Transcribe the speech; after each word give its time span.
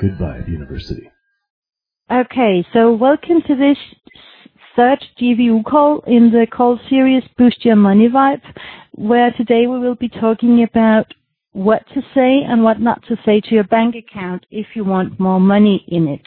Goodbye, 0.00 0.40
the 0.44 0.52
University. 0.52 1.10
Okay, 2.10 2.66
so 2.72 2.92
welcome 2.92 3.42
to 3.46 3.54
this 3.54 3.78
third 4.74 4.98
GVU 5.20 5.64
call 5.64 6.02
in 6.06 6.30
the 6.32 6.46
call 6.50 6.80
series 6.90 7.22
Boost 7.38 7.64
Your 7.64 7.76
Money 7.76 8.08
Vibe, 8.08 8.42
where 8.92 9.30
today 9.32 9.68
we 9.68 9.78
will 9.78 9.94
be 9.94 10.08
talking 10.08 10.66
about 10.68 11.06
what 11.52 11.86
to 11.94 12.02
say 12.12 12.42
and 12.44 12.64
what 12.64 12.80
not 12.80 13.02
to 13.06 13.16
say 13.24 13.40
to 13.40 13.54
your 13.54 13.64
bank 13.64 13.94
account 13.94 14.44
if 14.50 14.66
you 14.74 14.84
want 14.84 15.20
more 15.20 15.38
money 15.38 15.84
in 15.86 16.08
it. 16.08 16.26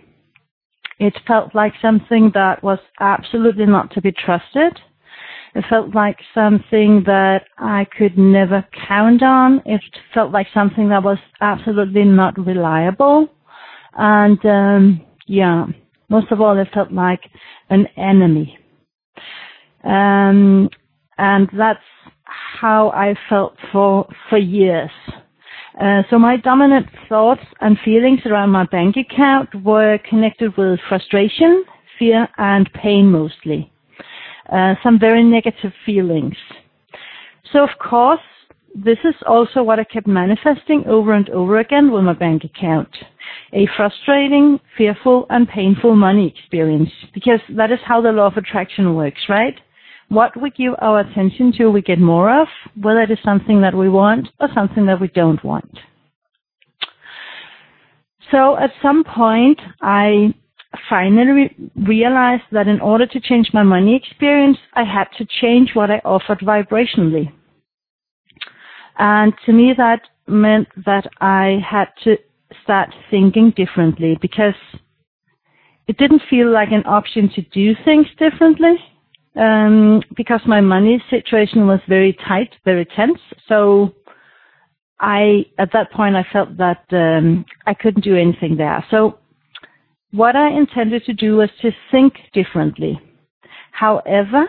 It 0.98 1.14
felt 1.26 1.54
like 1.54 1.72
something 1.80 2.30
that 2.34 2.62
was 2.62 2.78
absolutely 3.00 3.66
not 3.66 3.90
to 3.92 4.00
be 4.00 4.12
trusted. 4.12 4.78
It 5.54 5.64
felt 5.68 5.94
like 5.94 6.18
something 6.34 7.02
that 7.04 7.42
I 7.58 7.86
could 7.96 8.16
never 8.16 8.66
count 8.88 9.22
on. 9.22 9.62
It 9.66 9.82
felt 10.14 10.32
like 10.32 10.46
something 10.54 10.88
that 10.88 11.02
was 11.02 11.18
absolutely 11.40 12.04
not 12.04 12.38
reliable. 12.38 13.28
And 13.94 14.44
um, 14.46 15.06
yeah, 15.26 15.66
most 16.08 16.32
of 16.32 16.40
all, 16.40 16.58
it 16.58 16.68
felt 16.72 16.92
like 16.92 17.20
an 17.68 17.86
enemy. 17.96 18.58
Um, 19.84 20.70
and 21.18 21.48
that's 21.56 21.80
how 22.60 22.90
I 22.90 23.14
felt 23.28 23.56
for 23.72 24.08
for 24.30 24.38
years. 24.38 24.90
Uh, 25.80 26.02
so 26.10 26.18
my 26.18 26.36
dominant 26.36 26.86
thoughts 27.08 27.40
and 27.60 27.78
feelings 27.84 28.20
around 28.26 28.50
my 28.50 28.64
bank 28.66 28.96
account 28.96 29.48
were 29.64 29.98
connected 30.08 30.54
with 30.56 30.78
frustration, 30.88 31.64
fear, 31.98 32.28
and 32.36 32.70
pain 32.74 33.10
mostly. 33.10 33.71
Uh, 34.50 34.74
some 34.82 34.98
very 34.98 35.22
negative 35.22 35.72
feelings. 35.86 36.34
So 37.52 37.62
of 37.62 37.70
course, 37.78 38.20
this 38.74 38.98
is 39.04 39.14
also 39.26 39.62
what 39.62 39.78
I 39.78 39.84
kept 39.84 40.06
manifesting 40.06 40.84
over 40.86 41.12
and 41.12 41.28
over 41.30 41.58
again 41.58 41.92
with 41.92 42.04
my 42.04 42.14
bank 42.14 42.42
account. 42.44 42.88
A 43.52 43.68
frustrating, 43.76 44.58
fearful, 44.78 45.26
and 45.28 45.46
painful 45.46 45.94
money 45.94 46.34
experience. 46.34 46.90
Because 47.12 47.40
that 47.50 47.70
is 47.70 47.78
how 47.84 48.00
the 48.00 48.12
law 48.12 48.26
of 48.26 48.36
attraction 48.36 48.94
works, 48.94 49.20
right? 49.28 49.54
What 50.08 50.40
we 50.40 50.50
give 50.50 50.74
our 50.80 51.00
attention 51.00 51.52
to, 51.58 51.70
we 51.70 51.82
get 51.82 51.98
more 51.98 52.42
of, 52.42 52.48
whether 52.80 53.00
it 53.00 53.10
is 53.10 53.18
something 53.24 53.60
that 53.60 53.74
we 53.74 53.88
want 53.88 54.28
or 54.40 54.48
something 54.54 54.86
that 54.86 55.00
we 55.00 55.08
don't 55.08 55.42
want. 55.44 55.78
So 58.30 58.56
at 58.56 58.70
some 58.80 59.04
point, 59.04 59.60
I 59.82 60.34
finally 60.88 61.54
realized 61.76 62.44
that 62.52 62.68
in 62.68 62.80
order 62.80 63.06
to 63.06 63.20
change 63.20 63.50
my 63.52 63.62
money 63.62 63.96
experience, 63.96 64.58
I 64.74 64.84
had 64.84 65.08
to 65.18 65.26
change 65.40 65.70
what 65.74 65.90
I 65.90 66.00
offered 66.04 66.40
vibrationally. 66.40 67.32
And 68.98 69.32
to 69.46 69.52
me, 69.52 69.74
that 69.76 70.02
meant 70.26 70.68
that 70.84 71.06
I 71.20 71.58
had 71.68 71.88
to 72.04 72.16
start 72.62 72.90
thinking 73.10 73.52
differently 73.56 74.18
because 74.20 74.54
it 75.88 75.96
didn't 75.98 76.22
feel 76.30 76.50
like 76.50 76.70
an 76.70 76.84
option 76.86 77.28
to 77.34 77.42
do 77.42 77.74
things 77.84 78.06
differently 78.18 78.76
um, 79.36 80.02
because 80.16 80.40
my 80.46 80.60
money 80.60 81.02
situation 81.10 81.66
was 81.66 81.80
very 81.88 82.16
tight, 82.28 82.54
very 82.64 82.84
tense. 82.84 83.18
So 83.48 83.94
I, 85.00 85.46
at 85.58 85.72
that 85.72 85.90
point, 85.90 86.16
I 86.16 86.24
felt 86.32 86.56
that 86.58 86.84
um, 86.92 87.44
I 87.66 87.74
couldn't 87.74 88.04
do 88.04 88.16
anything 88.16 88.56
there. 88.56 88.84
So 88.90 89.18
what 90.12 90.36
I 90.36 90.50
intended 90.50 91.04
to 91.06 91.12
do 91.12 91.36
was 91.36 91.50
to 91.62 91.70
think 91.90 92.14
differently. 92.32 93.00
However, 93.72 94.48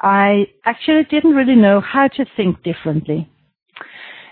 I 0.00 0.46
actually 0.64 1.04
didn't 1.10 1.34
really 1.34 1.56
know 1.56 1.80
how 1.80 2.08
to 2.08 2.24
think 2.36 2.62
differently. 2.62 3.28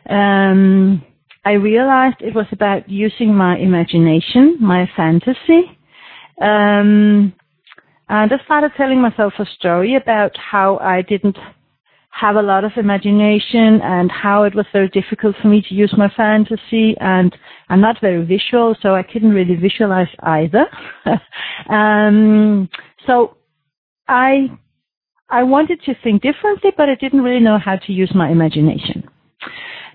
Um, 0.08 1.04
I 1.44 1.52
realized 1.52 2.16
it 2.20 2.34
was 2.34 2.46
about 2.52 2.88
using 2.88 3.34
my 3.34 3.56
imagination, 3.58 4.56
my 4.60 4.88
fantasy. 4.96 5.78
Um, 6.40 7.32
and 8.08 8.32
I 8.32 8.44
started 8.44 8.72
telling 8.76 9.00
myself 9.00 9.34
a 9.38 9.46
story 9.58 9.94
about 9.94 10.36
how 10.36 10.78
I 10.78 11.02
didn't 11.02 11.38
have 12.10 12.36
a 12.36 12.42
lot 12.42 12.64
of 12.64 12.72
imagination 12.76 13.80
and 13.82 14.10
how 14.10 14.42
it 14.42 14.54
was 14.54 14.66
very 14.72 14.88
difficult 14.88 15.36
for 15.40 15.48
me 15.48 15.62
to 15.68 15.74
use 15.74 15.94
my 15.96 16.08
fantasy 16.16 16.94
and 17.00 17.34
I'm 17.68 17.80
not 17.80 18.00
very 18.00 18.24
visual 18.24 18.76
so 18.82 18.94
I 18.94 19.02
couldn't 19.02 19.30
really 19.30 19.54
visualize 19.54 20.08
either. 20.22 20.66
um, 21.70 22.68
so 23.06 23.36
I 24.08 24.50
I 25.28 25.44
wanted 25.44 25.80
to 25.84 25.94
think 26.02 26.22
differently 26.22 26.72
but 26.76 26.88
I 26.88 26.96
didn't 26.96 27.22
really 27.22 27.40
know 27.40 27.58
how 27.58 27.76
to 27.76 27.92
use 27.92 28.12
my 28.14 28.28
imagination. 28.28 29.08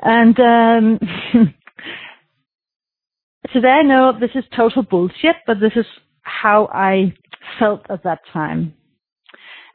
And 0.02 0.40
um, 0.40 1.00
today 3.54 3.70
I 3.70 3.84
know 3.84 4.14
this 4.18 4.32
is 4.36 4.46
total 4.56 4.84
bullshit 4.84 5.36
but 5.46 5.60
this 5.60 5.74
is 5.76 5.86
how 6.22 6.70
I 6.74 7.14
felt 7.60 7.86
at 7.90 8.04
that 8.04 8.20
time. 8.32 8.74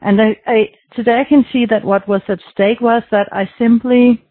And 0.01 0.21
I, 0.21 0.35
I, 0.47 0.69
today 0.95 1.21
I 1.21 1.29
can 1.29 1.45
see 1.53 1.65
that 1.69 1.85
what 1.85 2.07
was 2.07 2.21
at 2.27 2.39
stake 2.51 2.81
was 2.81 3.03
that 3.11 3.27
I 3.31 3.49
simply 3.57 4.23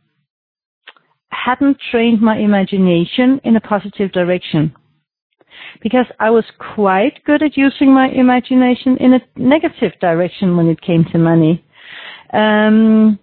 hadn't 1.30 1.78
trained 1.90 2.20
my 2.20 2.36
imagination 2.38 3.40
in 3.44 3.56
a 3.56 3.60
positive 3.60 4.10
direction. 4.12 4.74
Because 5.82 6.06
I 6.18 6.30
was 6.30 6.44
quite 6.74 7.22
good 7.24 7.42
at 7.42 7.56
using 7.56 7.94
my 7.94 8.08
imagination 8.08 8.96
in 8.98 9.14
a 9.14 9.20
negative 9.36 9.92
direction 10.00 10.56
when 10.56 10.68
it 10.68 10.80
came 10.80 11.04
to 11.12 11.18
money. 11.18 11.64
Um, 12.32 13.18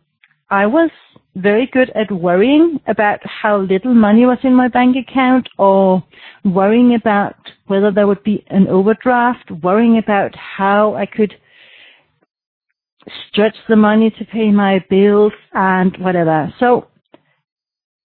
I 0.49 0.65
was 0.65 0.89
very 1.35 1.69
good 1.71 1.91
at 1.91 2.11
worrying 2.11 2.79
about 2.87 3.19
how 3.23 3.57
little 3.57 3.93
money 3.93 4.25
was 4.25 4.39
in 4.43 4.55
my 4.55 4.67
bank 4.67 4.95
account 4.97 5.47
or 5.57 6.03
worrying 6.45 6.95
about 6.95 7.35
whether 7.67 7.91
there 7.91 8.07
would 8.07 8.23
be 8.23 8.43
an 8.47 8.67
overdraft, 8.67 9.51
worrying 9.63 9.97
about 9.97 10.33
how 10.35 10.95
I 10.95 11.05
could 11.05 11.33
stretch 13.29 13.55
the 13.69 13.75
money 13.75 14.09
to 14.11 14.25
pay 14.25 14.51
my 14.51 14.83
bills 14.89 15.33
and 15.53 15.95
whatever. 15.97 16.53
So 16.59 16.87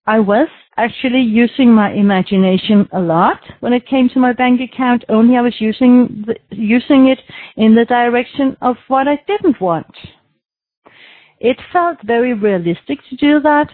I 0.07 0.19
was 0.19 0.49
actually 0.77 1.21
using 1.21 1.73
my 1.73 1.93
imagination 1.93 2.89
a 2.93 3.01
lot 3.01 3.41
when 3.61 3.73
it 3.73 3.87
came 3.87 4.09
to 4.11 4.19
my 4.19 4.33
bank 4.33 4.61
account. 4.61 5.05
Only 5.09 5.37
I 5.37 5.43
was 5.43 5.55
using 5.61 6.25
the, 6.27 6.35
using 6.51 7.09
it 7.09 7.21
in 7.57 7.75
the 7.75 7.85
direction 7.85 8.57
of 8.61 8.77
what 8.89 9.07
I 9.07 9.21
didn't 9.27 9.61
want. 9.61 9.95
It 11.39 11.57
felt 11.73 11.99
very 12.05 12.35
realistic 12.35 12.99
to 13.11 13.17
do 13.17 13.41
that 13.41 13.69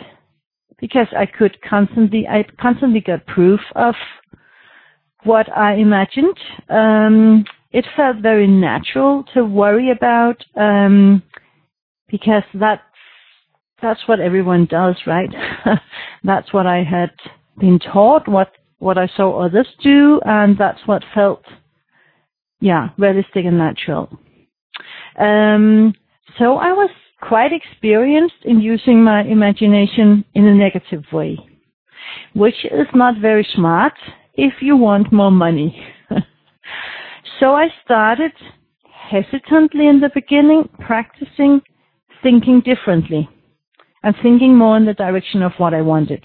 because 0.81 1.07
I 1.17 1.27
could 1.27 1.57
constantly 1.63 2.27
I 2.29 2.45
constantly 2.61 3.01
got 3.01 3.27
proof 3.27 3.61
of 3.75 3.95
what 5.25 5.51
I 5.57 5.75
imagined. 5.75 6.39
Um, 6.69 7.45
it 7.71 7.87
felt 7.97 8.17
very 8.19 8.47
natural 8.47 9.25
to 9.35 9.45
worry 9.45 9.91
about 9.91 10.45
um, 10.57 11.23
because 12.11 12.45
that's 12.55 12.83
that's 13.81 14.01
what 14.07 14.19
everyone 14.21 14.67
does, 14.67 14.97
right? 15.07 15.31
that's 16.25 16.53
what 16.53 16.67
I 16.67 16.83
had 16.83 17.11
been 17.59 17.79
taught, 17.79 18.27
what 18.29 18.53
what 18.79 18.99
I 18.99 19.09
saw 19.17 19.45
others 19.45 19.69
do, 19.83 20.21
and 20.25 20.57
that's 20.57 20.81
what 20.87 21.03
felt, 21.15 21.43
yeah, 22.61 22.89
realistic 22.99 23.45
and 23.45 23.59
natural. 23.59 24.09
Um, 25.19 25.95
So 26.39 26.57
I 26.57 26.73
was 26.73 26.91
quite 27.21 27.53
experienced 27.53 28.45
in 28.45 28.61
using 28.61 29.03
my 29.03 29.23
imagination 29.23 30.25
in 30.35 30.47
a 30.47 30.55
negative 30.55 31.03
way, 31.13 31.37
which 32.35 32.65
is 32.65 32.87
not 32.95 33.21
very 33.21 33.47
smart 33.55 33.95
if 34.35 34.55
you 34.61 34.77
want 34.77 35.13
more 35.13 35.33
money. 35.33 35.71
so 37.41 37.55
I 37.55 37.69
started 37.85 38.33
hesitantly 39.11 39.87
in 39.87 40.01
the 40.01 40.11
beginning, 40.15 40.69
practicing 40.81 41.61
thinking 42.23 42.61
differently 42.61 43.29
and 44.03 44.15
thinking 44.23 44.57
more 44.57 44.77
in 44.77 44.85
the 44.85 44.95
direction 44.95 45.43
of 45.43 45.53
what 45.59 45.75
I 45.75 45.83
wanted. 45.83 46.25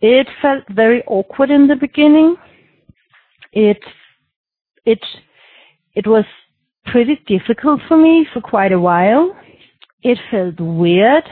It 0.00 0.26
felt 0.42 0.64
very 0.70 1.02
awkward 1.06 1.50
in 1.50 1.66
the 1.66 1.76
beginning. 1.76 2.36
It 3.52 3.82
it 4.84 5.00
it 5.94 6.06
was 6.06 6.24
pretty 6.86 7.20
difficult 7.26 7.80
for 7.88 7.96
me 7.96 8.26
for 8.32 8.40
quite 8.40 8.72
a 8.72 8.80
while. 8.80 9.36
It 10.02 10.18
felt 10.30 10.60
weird 10.60 11.24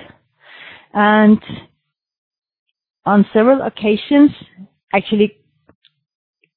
and 0.94 1.38
on 3.04 3.26
several 3.32 3.62
occasions, 3.62 4.30
actually 4.94 5.36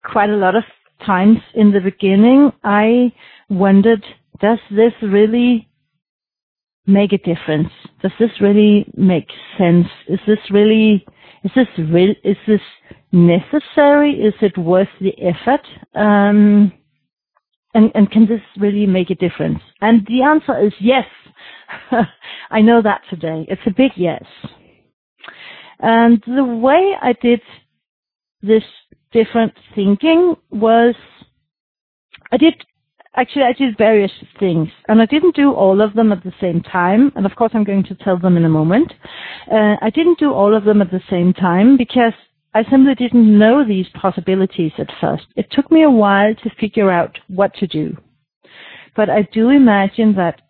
quite 0.04 0.30
a 0.30 0.36
lot 0.36 0.56
of 0.56 0.64
times 1.06 1.40
in 1.54 1.72
the 1.72 1.80
beginning, 1.80 2.52
I 2.64 3.12
wondered, 3.50 4.04
does 4.40 4.60
this 4.70 4.94
really 5.02 5.68
make 6.88 7.14
a 7.14 7.18
difference? 7.18 7.70
Does 8.02 8.12
this 8.20 8.30
really 8.42 8.86
make 8.96 9.28
sense? 9.58 9.88
Is 10.08 10.20
this 10.28 10.40
really, 10.52 11.06
is 11.44 11.52
this 11.56 11.68
real, 11.78 12.14
is 12.24 12.38
this 12.48 12.62
necessary? 13.12 14.14
Is 14.14 14.34
it 14.42 14.58
worth 14.58 14.90
the 15.02 15.14
effort? 15.22 15.66
Um, 15.96 16.72
and, 17.74 17.92
and 17.94 18.10
can 18.12 18.28
this 18.28 18.42
really 18.58 18.86
make 18.86 19.10
a 19.10 19.16
difference? 19.16 19.60
And 19.82 20.06
the 20.08 20.22
answer 20.22 20.66
is 20.66 20.74
yes. 20.80 21.06
I 22.52 22.62
know 22.62 22.82
that 22.82 23.02
today. 23.10 23.46
It's 23.50 23.62
a 23.66 23.72
big 23.72 23.92
yes. 23.96 24.24
And 25.80 26.24
the 26.26 26.46
way 26.46 26.94
I 27.02 27.14
did 27.22 27.42
this 28.42 28.64
different 29.16 29.54
thinking 29.74 30.36
was 30.52 30.94
I 32.34 32.38
did 32.38 32.54
actually 33.16 33.44
I 33.44 33.54
did 33.54 33.78
various 33.78 34.12
things 34.42 34.68
and 34.90 35.02
I 35.02 35.06
didn't 35.06 35.36
do 35.36 35.54
all 35.54 35.80
of 35.82 35.94
them 35.94 36.12
at 36.12 36.22
the 36.24 36.34
same 36.42 36.62
time 36.62 37.14
and 37.16 37.26
of 37.26 37.34
course 37.38 37.52
I'm 37.54 37.64
going 37.64 37.86
to 37.86 37.96
tell 37.96 38.20
them 38.20 38.36
in 38.36 38.44
a 38.44 38.50
moment. 38.50 38.94
Uh, 39.50 39.76
I 39.82 39.90
didn't 39.90 40.20
do 40.20 40.34
all 40.34 40.54
of 40.54 40.66
them 40.66 40.82
at 40.82 40.92
the 40.92 41.06
same 41.10 41.32
time 41.34 41.78
because 41.78 42.12
I 42.54 42.64
simply 42.70 42.96
didn't 42.96 43.40
know 43.40 43.66
these 43.66 43.88
possibilities 44.02 44.74
at 44.78 44.92
first. 45.00 45.28
It 45.38 45.48
took 45.52 45.72
me 45.72 45.84
a 45.84 45.90
while 45.90 46.36
to 46.36 46.50
figure 46.60 46.92
out 46.92 47.18
what 47.28 47.54
to 47.56 47.68
do. 47.68 47.96
But 48.98 49.10
I 49.10 49.28
do 49.34 49.50
imagine 49.50 50.16
that 50.16 50.42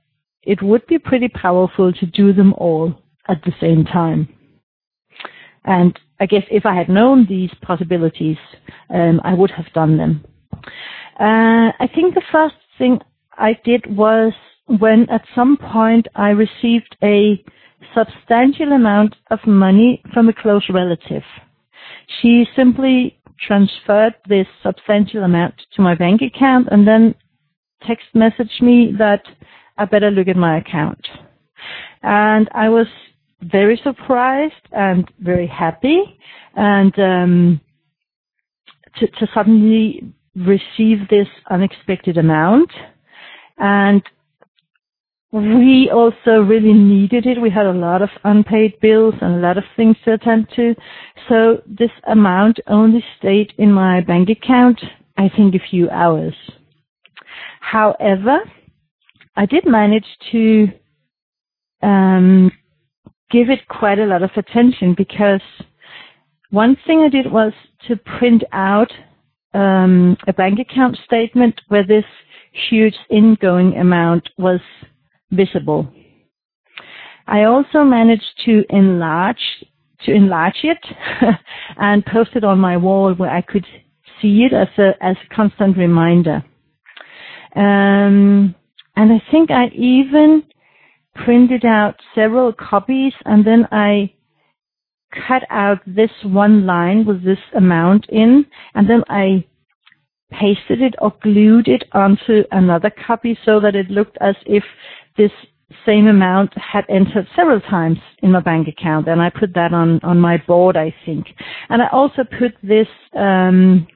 it 0.41 0.61
would 0.63 0.85
be 0.87 0.99
pretty 0.99 1.27
powerful 1.27 1.93
to 1.93 2.05
do 2.05 2.33
them 2.33 2.53
all 2.53 2.95
at 3.27 3.43
the 3.43 3.53
same 3.59 3.85
time. 3.85 4.27
And 5.65 5.97
I 6.19 6.25
guess 6.25 6.43
if 6.49 6.65
I 6.65 6.75
had 6.75 6.89
known 6.89 7.25
these 7.27 7.51
possibilities, 7.61 8.37
um, 8.93 9.19
I 9.23 9.33
would 9.33 9.51
have 9.51 9.71
done 9.73 9.97
them. 9.97 10.23
Uh, 11.19 11.71
I 11.79 11.89
think 11.93 12.13
the 12.13 12.21
first 12.31 12.55
thing 12.77 12.99
I 13.37 13.57
did 13.63 13.85
was 13.95 14.33
when 14.67 15.09
at 15.09 15.23
some 15.35 15.57
point 15.57 16.07
I 16.15 16.29
received 16.29 16.95
a 17.03 17.43
substantial 17.93 18.71
amount 18.71 19.15
of 19.31 19.39
money 19.45 20.01
from 20.13 20.29
a 20.29 20.33
close 20.33 20.65
relative. 20.69 21.23
She 22.21 22.45
simply 22.55 23.19
transferred 23.39 24.15
this 24.27 24.47
substantial 24.63 25.23
amount 25.23 25.55
to 25.75 25.81
my 25.81 25.95
bank 25.95 26.21
account 26.21 26.67
and 26.71 26.87
then 26.87 27.15
text 27.85 28.05
messaged 28.15 28.61
me 28.61 28.93
that 28.97 29.23
I 29.77 29.85
better 29.85 30.09
look 30.09 30.27
at 30.27 30.37
my 30.37 30.57
account. 30.57 31.05
And 32.01 32.49
I 32.53 32.69
was 32.69 32.87
very 33.41 33.79
surprised 33.83 34.53
and 34.71 35.09
very 35.19 35.47
happy 35.47 36.01
and 36.55 36.97
um, 36.99 37.61
to, 38.97 39.07
to 39.07 39.27
suddenly 39.33 40.13
receive 40.35 41.07
this 41.09 41.27
unexpected 41.49 42.17
amount. 42.17 42.71
And 43.57 44.01
we 45.31 45.89
also 45.93 46.41
really 46.41 46.73
needed 46.73 47.25
it. 47.25 47.41
We 47.41 47.49
had 47.49 47.65
a 47.65 47.73
lot 47.73 48.01
of 48.01 48.09
unpaid 48.23 48.79
bills 48.81 49.15
and 49.21 49.35
a 49.35 49.39
lot 49.39 49.57
of 49.57 49.65
things 49.75 49.97
to 50.05 50.13
attend 50.13 50.47
to. 50.55 50.75
So 51.27 51.61
this 51.67 51.89
amount 52.07 52.59
only 52.67 53.03
stayed 53.19 53.53
in 53.57 53.71
my 53.71 54.01
bank 54.01 54.29
account, 54.29 54.79
I 55.17 55.29
think 55.35 55.55
a 55.55 55.69
few 55.69 55.89
hours. 55.89 56.33
However, 57.59 58.39
I 59.35 59.45
did 59.45 59.65
manage 59.65 60.05
to 60.31 60.67
um, 61.81 62.51
give 63.31 63.49
it 63.49 63.67
quite 63.67 63.99
a 63.99 64.05
lot 64.05 64.23
of 64.23 64.31
attention 64.35 64.93
because 64.97 65.41
one 66.51 66.77
thing 66.85 67.01
I 67.01 67.09
did 67.09 67.31
was 67.31 67.53
to 67.87 67.95
print 67.95 68.43
out 68.51 68.91
um, 69.53 70.17
a 70.27 70.33
bank 70.33 70.59
account 70.59 70.97
statement 71.05 71.59
where 71.69 71.85
this 71.85 72.05
huge 72.69 72.95
ingoing 73.09 73.77
amount 73.77 74.29
was 74.37 74.59
visible. 75.31 75.87
I 77.27 77.43
also 77.43 77.83
managed 77.83 78.41
to 78.45 78.63
enlarge 78.69 79.65
to 80.05 80.13
enlarge 80.13 80.59
it 80.63 80.77
and 81.77 82.05
post 82.05 82.31
it 82.35 82.43
on 82.43 82.59
my 82.59 82.77
wall 82.77 83.13
where 83.15 83.31
I 83.31 83.41
could 83.41 83.65
see 84.21 84.43
it 84.43 84.53
as 84.53 84.67
a 84.77 84.91
as 85.03 85.15
a 85.23 85.35
constant 85.35 85.77
reminder. 85.77 86.43
Um, 87.55 88.53
and 88.95 89.11
I 89.11 89.21
think 89.31 89.49
I 89.51 89.67
even 89.67 90.43
printed 91.23 91.65
out 91.65 91.95
several 92.13 92.53
copies 92.53 93.13
and 93.25 93.45
then 93.45 93.67
I 93.71 94.13
cut 95.27 95.43
out 95.49 95.79
this 95.87 96.11
one 96.23 96.65
line 96.65 97.05
with 97.05 97.23
this 97.23 97.39
amount 97.55 98.05
in 98.09 98.45
and 98.73 98.89
then 98.89 99.03
I 99.09 99.45
pasted 100.31 100.81
it 100.81 100.95
or 100.99 101.13
glued 101.21 101.67
it 101.67 101.85
onto 101.93 102.43
another 102.51 102.91
copy 103.05 103.37
so 103.45 103.59
that 103.59 103.75
it 103.75 103.89
looked 103.89 104.17
as 104.21 104.35
if 104.45 104.63
this 105.17 105.31
same 105.85 106.07
amount 106.07 106.53
had 106.57 106.85
entered 106.89 107.27
several 107.35 107.59
times 107.61 107.97
in 108.21 108.31
my 108.31 108.39
bank 108.39 108.67
account 108.67 109.07
and 109.07 109.21
I 109.21 109.29
put 109.29 109.53
that 109.55 109.73
on, 109.73 109.99
on 110.03 110.19
my 110.19 110.37
board, 110.45 110.77
I 110.77 110.93
think. 111.05 111.27
And 111.69 111.81
I 111.81 111.87
also 111.91 112.23
put 112.23 112.53
this 112.61 112.87
um, 113.17 113.87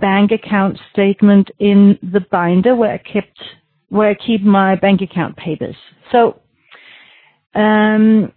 bank 0.00 0.30
account 0.32 0.78
statement 0.92 1.50
in 1.58 1.98
the 2.02 2.20
binder 2.30 2.74
where 2.74 2.92
I 2.92 2.98
kept 2.98 3.40
where 3.88 4.10
I 4.10 4.14
keep 4.14 4.42
my 4.42 4.74
bank 4.74 5.00
account 5.00 5.36
papers. 5.36 5.76
So 6.10 6.40
um, 7.56 8.32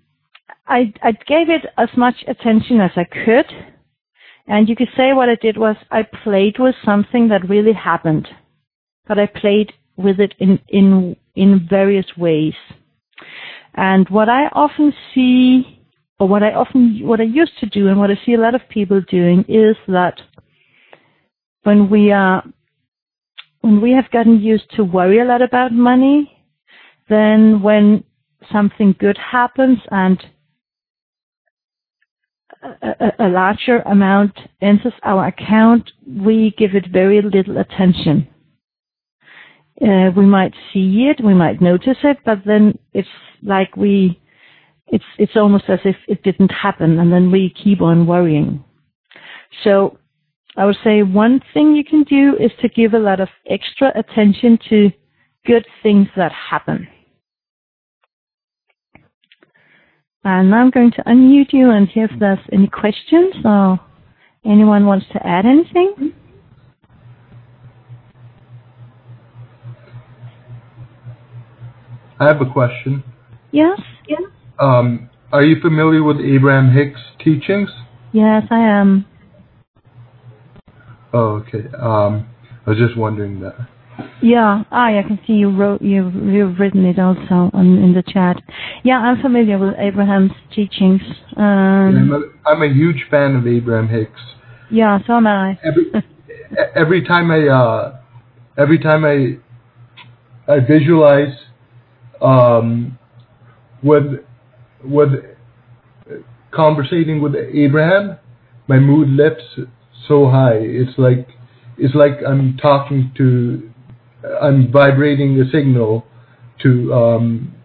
I, 0.68 0.94
I 1.04 1.12
gave 1.12 1.50
it 1.50 1.66
as 1.78 1.90
much 1.98 2.16
attention 2.28 2.80
as 2.80 2.92
I 2.96 3.04
could. 3.04 3.46
And 4.48 4.68
you 4.68 4.76
could 4.76 4.90
say 4.96 5.14
what 5.14 5.30
I 5.30 5.36
did 5.36 5.58
was 5.58 5.76
I 5.92 6.04
played 6.24 6.56
with 6.58 6.74
something 6.84 7.28
that 7.30 7.48
really 7.48 7.74
happened, 7.74 8.28
but 9.08 9.20
I 9.20 9.28
played 9.28 9.74
with 9.98 10.20
it 10.20 10.34
in, 10.40 10.60
in, 10.70 11.16
in 11.36 11.68
various 11.70 12.06
ways. 12.18 12.54
And 13.76 14.08
what 14.10 14.30
I 14.30 14.46
often 14.54 14.94
see, 15.14 15.82
or 16.20 16.28
what 16.28 16.42
I 16.42 16.54
often, 16.54 17.00
what 17.04 17.20
I 17.20 17.26
used 17.26 17.58
to 17.60 17.68
do 17.68 17.90
and 17.90 18.00
what 18.00 18.10
I 18.10 18.20
see 18.26 18.34
a 18.34 18.40
lot 18.40 18.56
of 18.56 18.62
people 18.70 19.02
doing 19.10 19.46
is 19.48 19.76
that 19.88 20.20
when 21.64 21.90
we 21.90 22.12
are, 22.12 22.44
when 23.62 23.82
we 23.82 23.92
have 23.92 24.10
gotten 24.12 24.40
used 24.40 24.72
to 24.78 24.84
worry 24.84 25.20
a 25.20 25.26
lot 25.26 25.42
about 25.42 25.74
money, 25.74 26.32
then 27.10 27.62
when 27.62 28.04
something 28.52 28.96
good 29.00 29.18
happens 29.18 29.80
and 29.92 30.24
a, 32.64 33.12
a, 33.20 33.28
larger 33.28 33.80
amount 33.82 34.38
enters 34.62 34.94
our 35.04 35.28
account, 35.28 35.92
we 36.06 36.54
give 36.58 36.76
it 36.76 36.92
very 36.92 37.22
little 37.22 37.58
attention. 37.58 38.28
Uh, 39.82 40.12
we 40.16 40.26
might 40.26 40.54
see 40.74 41.10
it, 41.10 41.24
we 41.24 41.34
might 41.34 41.62
notice 41.62 41.98
it, 42.04 42.18
but 42.26 42.40
then 42.46 42.78
it's 42.94 43.08
like 43.42 43.78
we, 43.78 44.20
it's 44.88 45.06
it's 45.18 45.38
almost 45.38 45.66
as 45.70 45.80
if 45.86 45.96
it 46.08 46.22
didn't 46.24 46.52
happen, 46.52 47.00
and 47.00 47.14
then 47.14 47.32
we 47.32 47.54
keep 47.64 47.82
on 47.82 48.06
worrying. 48.06 48.64
So 49.64 49.98
I 50.58 50.66
would 50.66 50.78
say 50.84 51.04
one 51.04 51.42
thing 51.54 51.76
you 51.76 51.86
can 51.86 52.04
do 52.04 52.36
is 52.38 52.52
to 52.62 52.68
give 52.68 52.94
a 52.94 53.00
lot 53.00 53.22
of 53.22 53.30
extra 53.50 53.98
attention 53.98 54.60
to 54.70 54.92
good 55.46 55.66
things 55.82 56.08
that 56.18 56.34
happen. 56.34 56.88
And 60.24 60.50
now 60.52 60.58
I'm 60.58 60.70
going 60.70 60.92
to 60.92 61.04
unmute 61.04 61.54
you 61.54 61.70
and 61.72 61.88
see 61.94 62.02
if 62.02 62.12
there's 62.20 62.40
any 62.52 62.68
questions 62.68 63.36
or 63.46 63.80
anyone 64.46 64.86
wants 64.86 65.06
to 65.14 65.26
add 65.26 65.46
anything. 65.46 66.14
I 72.20 72.28
have 72.28 72.42
a 72.42 72.52
question. 72.52 73.04
Yes? 73.52 73.80
Yes. 74.08 74.22
Um, 74.60 75.10
are 75.32 75.44
you 75.44 75.62
familiar 75.62 76.04
with 76.04 76.18
Abraham 76.18 76.74
Hicks' 76.74 77.00
teachings? 77.24 77.70
Yes, 78.12 78.44
I 78.52 78.60
am. 78.60 79.06
Oh, 81.14 81.42
okay. 81.48 81.66
Um, 81.80 82.28
I 82.66 82.72
was 82.72 82.78
just 82.78 82.98
wondering 82.98 83.40
that. 83.40 83.56
Yeah, 84.22 84.64
ah, 84.72 84.88
I 84.88 85.04
can 85.08 85.20
see 85.26 85.34
you 85.34 85.56
wrote 85.56 85.82
you've, 85.82 86.14
you've 86.14 86.60
written 86.60 86.86
it 86.86 87.00
also 87.00 87.50
on, 87.54 87.78
in 87.78 87.94
the 87.94 88.04
chat. 88.04 88.42
Yeah, 88.84 89.00
I'm 89.00 89.22
familiar 89.22 89.58
with 89.58 89.76
Abraham's 89.78 90.32
teachings. 90.54 91.02
Um, 91.38 91.44
I'm, 91.46 92.12
a, 92.12 92.50
I'm 92.50 92.62
a 92.64 92.74
huge 92.74 93.06
fan 93.10 93.36
of 93.36 93.48
Abraham 93.48 93.88
Hicks. 93.88 94.20
Yeah, 94.70 95.00
so 95.08 95.14
am 95.14 95.28
I. 95.28 95.58
Every 95.64 95.86
every 96.76 97.06
time 97.06 97.32
I 97.32 97.48
uh, 97.48 98.00
every 98.58 98.80
time 98.80 99.06
I 99.06 99.38
I 100.52 100.60
visualize 100.60 101.36
um, 102.22 102.98
with 103.84 104.24
with 104.84 105.10
conversating 106.52 107.22
with 107.22 107.36
Abraham, 107.36 108.18
my 108.68 108.80
mood 108.80 109.10
lifts 109.10 109.60
so 110.08 110.30
high. 110.30 110.58
It's 110.58 110.98
like 110.98 111.28
it's 111.78 111.96
like 111.96 112.20
I'm 112.28 112.58
talking 112.58 113.12
to 113.18 113.69
I'm 114.42 114.72
vibrating 114.72 115.40
a 115.40 115.50
signal 115.52 116.06
to 116.64 116.94
um, 116.94 117.56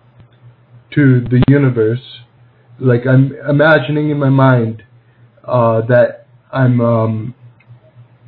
to 0.95 1.21
the 1.23 1.43
universe. 1.49 2.01
Like 2.81 3.07
I'm 3.07 3.35
imagining 3.49 4.11
in 4.11 4.19
my 4.19 4.31
mind 4.31 4.83
uh, 5.45 5.83
that 5.89 6.27
I'm 6.53 6.81
um, 6.81 7.35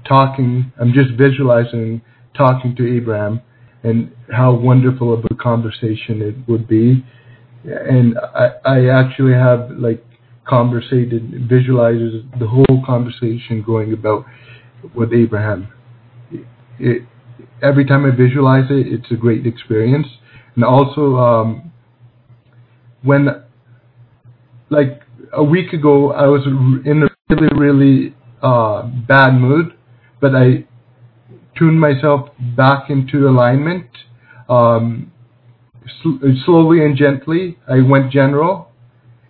talking. 0.07 0.73
I'm 0.81 0.93
just 0.93 1.11
visualizing 1.19 2.03
talking 2.37 2.75
to 2.77 2.97
Abraham 2.97 3.41
and 3.83 4.13
how 4.33 4.55
wonderful 4.55 5.13
of 5.13 5.25
a 5.31 5.35
conversation 5.35 6.21
it 6.23 6.51
would 6.51 6.67
be. 6.67 7.05
And 7.65 8.19
I, 8.19 8.51
I 8.65 8.87
actually 8.89 9.35
have 9.35 9.71
like 9.71 10.05
conversated, 10.49 11.49
visualizes 11.49 12.25
the 12.39 12.47
whole 12.47 12.83
conversation 12.85 13.63
going 13.65 13.93
about 13.93 14.25
with 14.95 15.13
Abraham. 15.13 15.69
It, 16.31 16.47
it, 16.79 17.03
every 17.63 17.85
time 17.85 18.05
I 18.05 18.15
visualize 18.15 18.71
it, 18.71 18.87
it's 18.87 19.11
a 19.11 19.17
great 19.17 19.47
experience. 19.47 20.07
And 20.55 20.65
also, 20.65 21.17
um, 21.17 21.73
when, 23.03 23.29
like 24.71 25.03
a 25.33 25.45
week 25.45 25.73
ago, 25.73 26.13
I 26.13 26.27
was 26.27 26.47
in 26.47 27.03
a 27.03 27.35
really, 27.35 27.57
really 27.57 28.15
uh, 28.43 28.83
bad 29.07 29.35
mood, 29.35 29.75
but 30.21 30.35
I 30.35 30.65
tuned 31.59 31.81
myself 31.81 32.31
back 32.57 32.91
into 32.91 33.29
alignment. 33.29 33.87
Um, 34.49 35.13
sl- 36.03 36.25
slowly 36.45 36.85
and 36.85 36.97
gently, 36.97 37.59
I 37.69 37.81
went 37.81 38.13
general, 38.13 38.71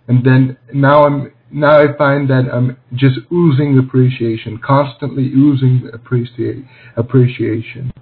and 0.07 0.25
then 0.25 0.57
now 0.73 1.05
I'm 1.05 1.33
now 1.49 1.81
I 1.81 1.95
find 1.97 2.29
that 2.29 2.49
I'm 2.53 2.77
just 2.93 3.19
oozing 3.31 3.79
appreciation, 3.79 4.59
constantly 4.63 5.31
oozing 5.33 5.89
appreciate 5.93 6.65
appreciation. 6.97 7.93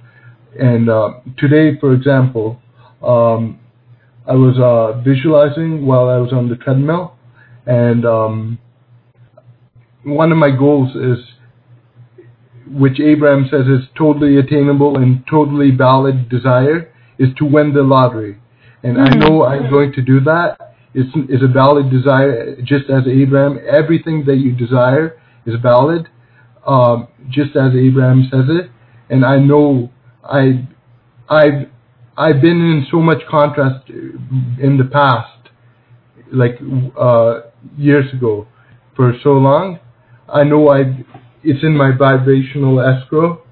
And 0.60 0.90
uh, 0.90 1.20
today, 1.38 1.78
for 1.80 1.94
example, 1.94 2.62
um, 3.04 3.60
I 4.28 4.34
was 4.34 4.58
uh, 4.58 5.02
visualizing 5.02 5.86
while 5.86 6.10
I 6.10 6.18
was 6.18 6.32
on 6.34 6.50
the 6.50 6.56
treadmill, 6.56 7.16
and 7.66 8.06
um, 8.06 8.60
one 10.04 10.32
of 10.32 10.38
my 10.38 10.52
goals 10.52 10.96
is, 10.96 11.20
which 12.68 13.00
Abraham 13.00 13.48
says 13.52 13.68
is 13.68 13.88
totally 13.98 14.38
attainable 14.38 14.98
and 14.98 15.24
totally 15.30 15.72
valid 15.72 16.30
desire, 16.30 16.92
is 17.20 17.30
to 17.38 17.46
win 17.46 17.74
the 17.74 17.84
lottery. 17.84 18.38
And 18.84 19.00
I 19.00 19.10
know 19.10 19.46
I'm 19.46 19.70
going 19.70 19.92
to 19.94 20.02
do 20.02 20.20
that. 20.22 20.76
It's, 20.94 21.10
it's 21.30 21.44
a 21.44 21.48
valid 21.48 21.92
desire, 21.92 22.56
just 22.64 22.90
as 22.90 23.04
Abraham. 23.08 23.60
Everything 23.68 24.26
that 24.26 24.38
you 24.38 24.56
desire 24.56 25.20
is 25.46 25.56
valid, 25.62 26.08
um, 26.66 27.08
just 27.30 27.56
as 27.56 27.74
Abraham 27.76 28.28
says 28.32 28.46
it. 28.48 28.72
And 29.10 29.26
I 29.26 29.38
know 29.38 29.92
I, 30.26 30.68
I've, 31.30 31.70
I've 32.18 32.42
been 32.42 32.62
in 32.62 32.88
so 32.90 33.00
much 33.00 33.20
contrast 33.30 33.90
in 33.90 34.78
the 34.78 34.90
past, 34.92 35.50
like 36.32 36.60
uh, 36.98 37.42
years 37.78 38.12
ago, 38.14 38.48
for 38.96 39.14
so 39.24 39.34
long. 39.34 39.80
I 40.28 40.44
know 40.44 40.70
I, 40.70 41.06
it's 41.44 41.64
in 41.64 41.76
my 41.76 41.92
vibrational 41.96 42.80
escrow. 42.80 43.44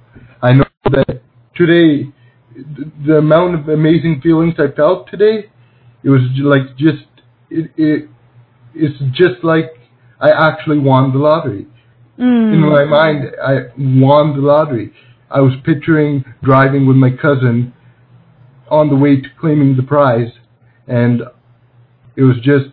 I 0.42 0.53
know 0.53 0.65
that 0.86 1.22
today, 1.56 2.12
the, 2.56 2.92
the 3.06 3.18
amount 3.18 3.56
of 3.56 3.70
amazing 3.70 4.22
feelings 4.22 4.56
I 4.58 4.75
felt 4.75 5.10
today, 5.10 5.50
it 6.03 6.10
was 6.10 6.22
like 6.38 6.75
just, 6.77 7.06
it, 7.50 7.72
it, 7.77 8.10
it's 8.74 8.98
just 9.13 9.44
like 9.44 9.72
I 10.20 10.32
actually 10.32 10.80
won 10.80 11.12
the 11.12 11.20
lottery. 11.20 11.68
Mm. 12.18 12.53
In 12.53 12.60
my 12.62 12.86
mind, 12.86 13.25
I 13.44 13.68
won 13.77 14.36
the 14.36 14.42
lottery. 14.42 14.94
I 15.34 15.42
was 15.42 15.54
picturing 15.66 16.24
driving 16.44 16.86
with 16.86 16.96
my 16.96 17.10
cousin 17.10 17.74
on 18.70 18.90
the 18.90 18.96
way 18.96 19.20
to 19.20 19.28
claiming 19.42 19.75
the 19.75 19.82
prize, 19.82 20.32
and 20.88 21.24
it 22.16 22.22
was 22.22 22.36
just 22.38 22.70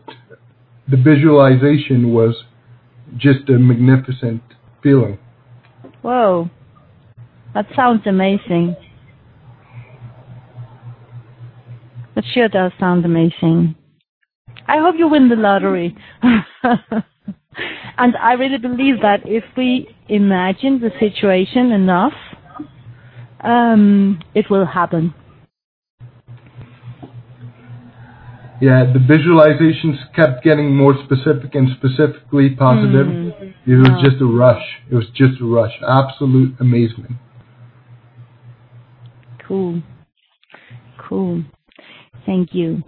the 0.86 0.98
visualization 0.98 2.12
was 2.12 2.44
just 3.16 3.48
a 3.48 3.52
magnificent 3.52 4.42
feeling. 4.82 5.18
Whoa, 6.02 6.50
that 7.54 7.66
sounds 7.74 8.02
amazing. 8.06 8.76
That 12.14 12.24
sure 12.34 12.48
does 12.48 12.72
sound 12.78 13.06
amazing. 13.06 13.74
I 14.66 14.78
hope 14.78 14.96
you 14.98 15.08
win 15.08 15.30
the 15.30 15.36
lottery. 15.36 15.96
and 16.22 18.16
I 18.20 18.32
really 18.34 18.58
believe 18.58 19.00
that 19.00 19.20
if 19.24 19.44
we 19.56 19.88
imagine 20.08 20.80
the 20.80 20.90
situation 21.00 21.72
enough, 21.72 22.12
um, 23.42 24.20
it 24.34 24.50
will 24.50 24.66
happen. 24.66 25.14
Yeah, 28.60 28.84
the 28.92 28.98
visualizations 28.98 29.96
kept 30.14 30.44
getting 30.44 30.76
more 30.76 30.94
specific 31.04 31.54
and 31.54 31.70
specifically 31.78 32.50
positive. 32.50 33.06
Mm. 33.06 33.54
It 33.66 33.76
was 33.76 33.88
Oh. 33.90 34.02
just 34.04 34.20
a 34.20 34.26
rush. 34.26 34.62
It 34.90 34.94
was 34.94 35.08
just 35.14 35.40
a 35.40 35.46
rush. 35.46 35.72
Absolute 35.86 36.56
amazement. 36.60 37.12
Cool. 39.48 39.82
Cool. 40.98 41.42
Thank 42.26 42.54
you. 42.54 42.82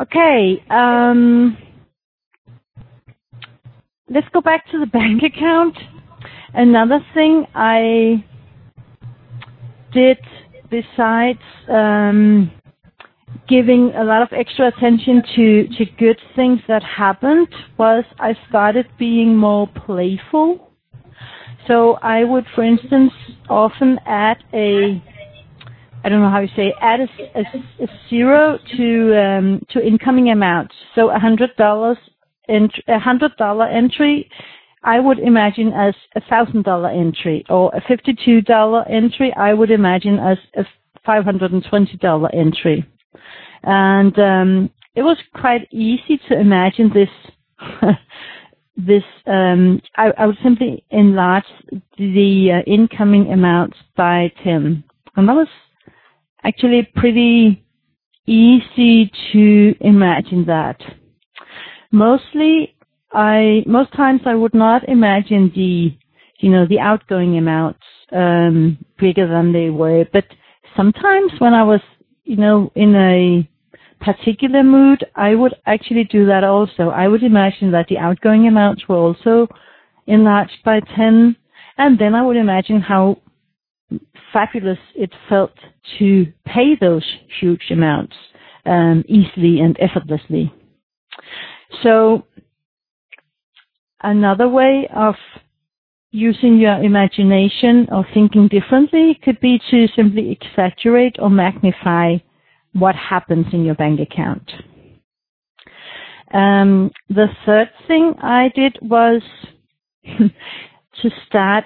Okay. 0.00 0.64
Um, 0.70 1.58
let's 4.08 4.28
go 4.32 4.40
back 4.40 4.66
to 4.70 4.78
the 4.78 4.86
bank 4.98 5.22
account. 5.22 5.76
Another 6.54 7.00
thing 7.12 7.46
I 7.54 8.24
did 9.92 10.18
besides 10.70 11.38
um, 11.68 12.50
giving 13.48 13.92
a 13.96 14.04
lot 14.04 14.22
of 14.22 14.28
extra 14.32 14.68
attention 14.68 15.22
to, 15.36 15.68
good 15.98 16.18
things 16.36 16.60
that 16.68 16.82
happened 16.82 17.48
was 17.78 18.04
I 18.18 18.34
started 18.48 18.86
being 18.98 19.36
more 19.36 19.66
playful. 19.66 20.70
So 21.66 21.94
I 22.02 22.24
would, 22.24 22.44
for 22.54 22.64
instance, 22.64 23.12
often 23.48 23.98
add 24.06 24.38
a 24.54 25.02
I 26.04 26.08
don't 26.08 26.20
know 26.22 26.30
how 26.30 26.38
you 26.40 26.48
say 26.54 26.72
add 26.80 27.00
a, 27.00 27.08
zero 28.08 28.58
to 28.76 29.20
um, 29.20 29.66
to 29.70 29.84
incoming 29.84 30.30
amounts. 30.30 30.74
So 30.94 31.10
a 31.10 31.18
hundred 31.18 31.54
dollars 31.56 31.98
a 32.48 32.98
hundred 32.98 33.36
dollar 33.36 33.66
entry, 33.66 34.30
I 34.88 35.00
would 35.00 35.18
imagine 35.18 35.74
as 35.74 35.94
a 36.16 36.22
thousand 36.30 36.64
dollar 36.64 36.88
entry, 36.88 37.44
or 37.50 37.70
a 37.74 37.80
fifty 37.86 38.16
two 38.24 38.40
dollar 38.40 38.88
entry, 38.88 39.30
I 39.36 39.52
would 39.52 39.70
imagine 39.70 40.18
as 40.18 40.38
a 40.56 40.64
five 41.04 41.24
hundred 41.24 41.52
and 41.52 41.62
twenty 41.68 41.98
dollar 41.98 42.34
entry. 42.34 42.86
And 43.64 44.18
um, 44.18 44.70
it 44.94 45.02
was 45.02 45.18
quite 45.34 45.68
easy 45.70 46.18
to 46.28 46.40
imagine 46.40 46.90
this. 46.94 47.10
this 48.78 49.02
um, 49.26 49.82
I, 49.96 50.10
I 50.16 50.26
would 50.26 50.38
simply 50.42 50.82
enlarge 50.88 51.44
the 51.98 52.52
uh, 52.54 52.70
incoming 52.70 53.30
amounts 53.30 53.76
by 53.94 54.32
ten, 54.42 54.82
and 55.16 55.28
that 55.28 55.34
was 55.34 55.48
actually 56.44 56.88
pretty 56.96 57.62
easy 58.24 59.12
to 59.32 59.74
imagine 59.82 60.46
that. 60.46 60.80
Mostly, 61.92 62.74
I 63.12 63.62
most 63.66 63.92
times 63.92 64.22
I 64.26 64.34
would 64.34 64.54
not 64.54 64.88
imagine 64.88 65.50
the 65.54 65.96
you 66.40 66.50
know 66.50 66.66
the 66.66 66.80
outgoing 66.80 67.38
amounts 67.38 67.82
um, 68.12 68.78
bigger 68.98 69.26
than 69.26 69.52
they 69.52 69.70
were, 69.70 70.04
but 70.12 70.24
sometimes 70.76 71.32
when 71.38 71.54
I 71.54 71.62
was 71.62 71.80
you 72.24 72.36
know 72.36 72.70
in 72.74 72.94
a 72.94 73.48
particular 74.04 74.62
mood, 74.62 75.04
I 75.16 75.34
would 75.34 75.54
actually 75.66 76.04
do 76.04 76.26
that 76.26 76.44
also. 76.44 76.90
I 76.90 77.08
would 77.08 77.22
imagine 77.22 77.72
that 77.72 77.86
the 77.88 77.98
outgoing 77.98 78.46
amounts 78.46 78.86
were 78.88 78.96
also 78.96 79.48
enlarged 80.06 80.58
by 80.64 80.80
10, 80.96 81.36
and 81.78 81.98
then 81.98 82.14
I 82.14 82.22
would 82.22 82.36
imagine 82.36 82.80
how 82.80 83.20
fabulous 84.32 84.78
it 84.94 85.10
felt 85.28 85.52
to 85.98 86.26
pay 86.44 86.76
those 86.80 87.04
huge 87.40 87.70
amounts 87.70 88.14
um, 88.66 89.04
easily 89.08 89.60
and 89.60 89.76
effortlessly. 89.80 90.52
So 91.82 92.24
another 94.02 94.48
way 94.48 94.88
of 94.94 95.14
using 96.10 96.58
your 96.58 96.82
imagination 96.82 97.86
or 97.92 98.06
thinking 98.14 98.48
differently 98.48 99.18
could 99.22 99.38
be 99.40 99.60
to 99.70 99.86
simply 99.94 100.30
exaggerate 100.30 101.16
or 101.18 101.28
magnify 101.28 102.16
what 102.72 102.94
happens 102.94 103.46
in 103.52 103.64
your 103.64 103.74
bank 103.74 104.00
account. 104.00 104.50
Um, 106.32 106.90
the 107.08 107.28
third 107.46 107.70
thing 107.86 108.14
I 108.22 108.50
did 108.54 108.78
was 108.82 109.22
to 110.04 111.10
start 111.26 111.64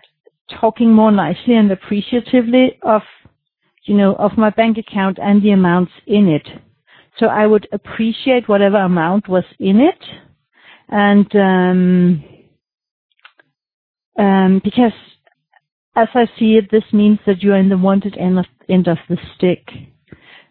talking 0.61 0.93
more 0.93 1.11
nicely 1.13 1.55
and 1.55 1.71
appreciatively 1.71 2.79
of, 2.83 3.03
you 3.85 3.97
know, 3.97 4.15
of 4.17 4.37
my 4.37 4.51
bank 4.51 4.79
account 4.79 5.19
and 5.21 5.43
the 5.43 5.51
amounts 5.51 5.93
in 6.07 6.29
it. 6.29 6.47
So 7.19 7.27
I 7.27 7.47
would 7.47 7.69
appreciate 7.73 8.49
whatever 8.49 8.79
amount 8.79 9.29
was 9.29 9.45
in 9.59 9.81
it, 9.81 9.99
because 14.63 14.93
as 15.97 16.09
I 16.15 16.27
see 16.39 16.57
it, 16.57 16.71
this 16.71 16.85
means 16.93 17.19
that 17.27 17.43
you're 17.43 17.57
in 17.57 17.69
the 17.69 17.79
wanted 17.79 18.17
end 18.19 18.39
of, 18.39 18.99
the 19.09 19.17
stick. 19.35 19.67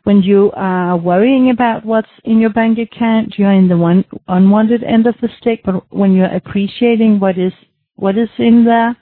When 0.04 0.24
you 0.24 0.52
are 0.56 0.98
worrying 0.98 1.52
about 1.52 1.86
what's 1.86 2.10
in 2.24 2.40
your 2.40 2.50
bank 2.50 2.80
account, 2.80 3.36
you're 3.38 3.52
in 3.52 3.68
the 3.68 4.04
unwanted 4.28 4.84
end 4.84 5.06
of 5.06 5.16
the 5.22 5.30
stick. 5.40 5.62
But 5.64 5.84
when 5.94 6.14
you're 6.14 6.26
appreciating 6.26 7.20
what 7.20 7.38
is 7.38 7.54
what 7.96 8.18
is 8.18 8.30
in 8.40 8.66
there, 8.66 8.98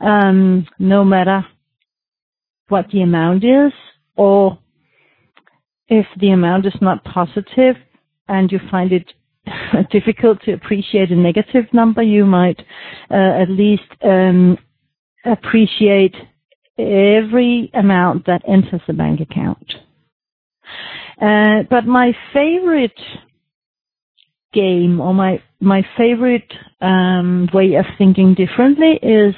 um, 0.00 0.66
no 0.80 1.04
matter 1.04 1.46
what 2.68 2.86
the 2.92 3.02
amount 3.02 3.44
is, 3.44 3.72
or 4.16 4.58
if 5.86 6.06
the 6.18 6.30
amount 6.30 6.66
is 6.66 6.74
not 6.80 7.04
positive 7.04 7.76
and 8.28 8.50
you 8.50 8.58
find 8.70 8.92
it 8.92 9.12
difficult 9.90 10.42
to 10.42 10.52
appreciate 10.52 11.10
a 11.10 11.16
negative 11.16 11.64
number, 11.72 12.02
you 12.02 12.24
might 12.24 12.60
uh, 13.10 13.42
at 13.42 13.50
least 13.50 13.82
um, 14.04 14.56
appreciate 15.24 16.14
every 16.78 17.70
amount 17.74 18.26
that 18.26 18.42
enters 18.48 18.80
the 18.86 18.92
bank 18.92 19.20
account. 19.20 19.74
Uh, 21.20 21.62
but 21.70 21.86
my 21.86 22.12
favorite 22.32 22.98
game 24.52 25.00
or 25.00 25.14
my 25.14 25.42
my 25.60 25.82
favorite 25.96 26.52
um, 26.80 27.48
way 27.54 27.74
of 27.74 27.86
thinking 27.96 28.34
differently 28.34 28.98
is 29.02 29.34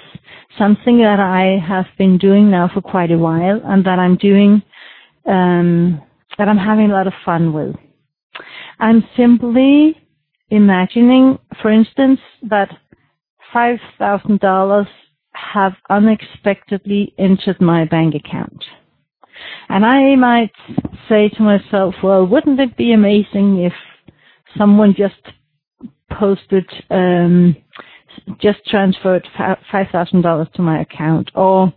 something 0.59 0.99
that 0.99 1.21
I 1.21 1.59
have 1.67 1.87
been 1.99 2.19
doing 2.19 2.51
now 2.51 2.71
for 2.73 2.81
quite 2.81 3.11
a 3.11 3.19
while 3.19 3.61
and 3.65 3.85
that 3.85 3.99
I'm 3.99 4.17
doing 4.17 4.63
um, 5.27 6.01
that 6.39 6.49
I'm 6.49 6.57
having 6.59 6.91
a 6.91 6.95
lot 6.95 7.07
of 7.07 7.13
fun 7.25 7.53
with. 7.53 7.77
I'm 8.79 9.05
simply 9.17 9.97
imagining, 10.51 11.39
for 11.63 11.71
instance, 11.71 12.21
that 12.49 12.69
$5,000 13.55 14.87
have 15.33 15.73
unexpectedly 15.91 17.15
entered 17.19 17.61
my 17.61 17.85
bank 17.85 18.15
account. 18.15 18.65
And 19.69 19.85
I 19.85 20.15
might 20.17 20.53
say 21.09 21.29
to 21.31 21.43
myself, 21.43 21.95
well, 22.03 22.27
wouldn't 22.27 22.61
it 22.61 22.77
be 22.77 22.93
amazing 22.93 23.61
if 23.65 23.73
someone 24.57 24.95
just 24.97 25.15
posted, 26.13 26.69
um, 26.91 27.57
just 28.41 28.65
transferred 28.67 29.27
$5,000 29.39 30.53
to 30.53 30.63
my 30.63 30.81
account? 30.81 31.31
Or 31.35 31.73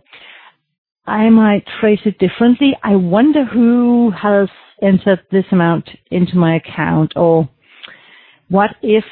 I 1.06 1.30
might 1.30 1.64
phrase 1.80 2.00
it 2.04 2.18
differently. 2.18 2.76
I 2.82 2.96
wonder 2.96 3.44
who 3.44 4.10
has 4.10 4.48
entered 4.82 5.20
this 5.30 5.44
amount 5.52 5.88
into 6.10 6.36
my 6.36 6.56
account 6.56 7.12
or 7.16 7.48
what 8.48 8.70
if 8.82 9.04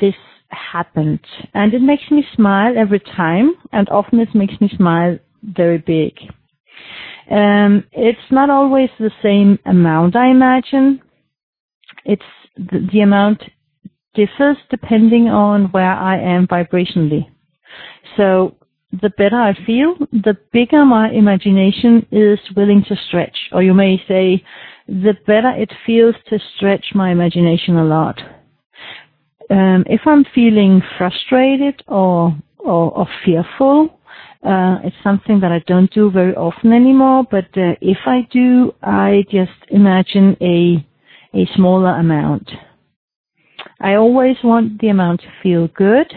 this 0.00 0.14
happened? 0.48 1.20
And 1.54 1.74
it 1.74 1.82
makes 1.82 2.10
me 2.10 2.24
smile 2.34 2.74
every 2.76 3.00
time 3.00 3.52
and 3.72 3.88
often 3.88 4.20
it 4.20 4.34
makes 4.34 4.54
me 4.60 4.70
smile 4.76 5.18
very 5.42 5.78
big. 5.78 6.14
Um, 7.30 7.84
it's 7.92 8.30
not 8.30 8.50
always 8.50 8.90
the 8.98 9.10
same 9.22 9.58
amount, 9.64 10.16
I 10.16 10.30
imagine. 10.30 11.00
It's 12.04 12.22
the 12.56 13.00
amount 13.00 13.42
differs 14.14 14.56
depending 14.70 15.28
on 15.28 15.66
where 15.72 15.92
I 15.92 16.18
am 16.18 16.46
vibrationally. 16.46 17.26
So 18.16 18.56
the 19.00 19.10
better 19.10 19.36
I 19.36 19.54
feel, 19.64 19.96
the 20.12 20.36
bigger 20.52 20.84
my 20.84 21.10
imagination 21.10 22.06
is 22.10 22.38
willing 22.54 22.84
to 22.88 22.96
stretch. 23.08 23.36
Or 23.52 23.62
you 23.62 23.72
may 23.72 24.02
say, 24.06 24.44
the 24.86 25.14
better 25.26 25.50
it 25.56 25.72
feels 25.86 26.14
to 26.28 26.38
stretch 26.56 26.86
my 26.94 27.10
imagination 27.10 27.76
a 27.76 27.84
lot. 27.84 28.20
Um, 29.50 29.84
if 29.86 30.00
I'm 30.06 30.24
feeling 30.34 30.82
frustrated 30.98 31.82
or, 31.88 32.36
or, 32.58 32.92
or 32.98 33.06
fearful, 33.24 33.98
uh, 34.42 34.78
it's 34.82 34.96
something 35.04 35.40
that 35.40 35.52
I 35.52 35.62
don't 35.66 35.92
do 35.92 36.10
very 36.10 36.34
often 36.34 36.72
anymore, 36.72 37.24
but 37.30 37.46
uh, 37.56 37.74
if 37.80 37.98
I 38.06 38.26
do, 38.30 38.74
I 38.82 39.24
just 39.30 39.52
imagine 39.68 40.36
a, 40.40 40.84
a 41.34 41.46
smaller 41.54 41.94
amount. 41.96 42.50
I 43.80 43.94
always 43.94 44.36
want 44.42 44.80
the 44.80 44.88
amount 44.88 45.20
to 45.20 45.32
feel 45.42 45.68
good. 45.68 46.12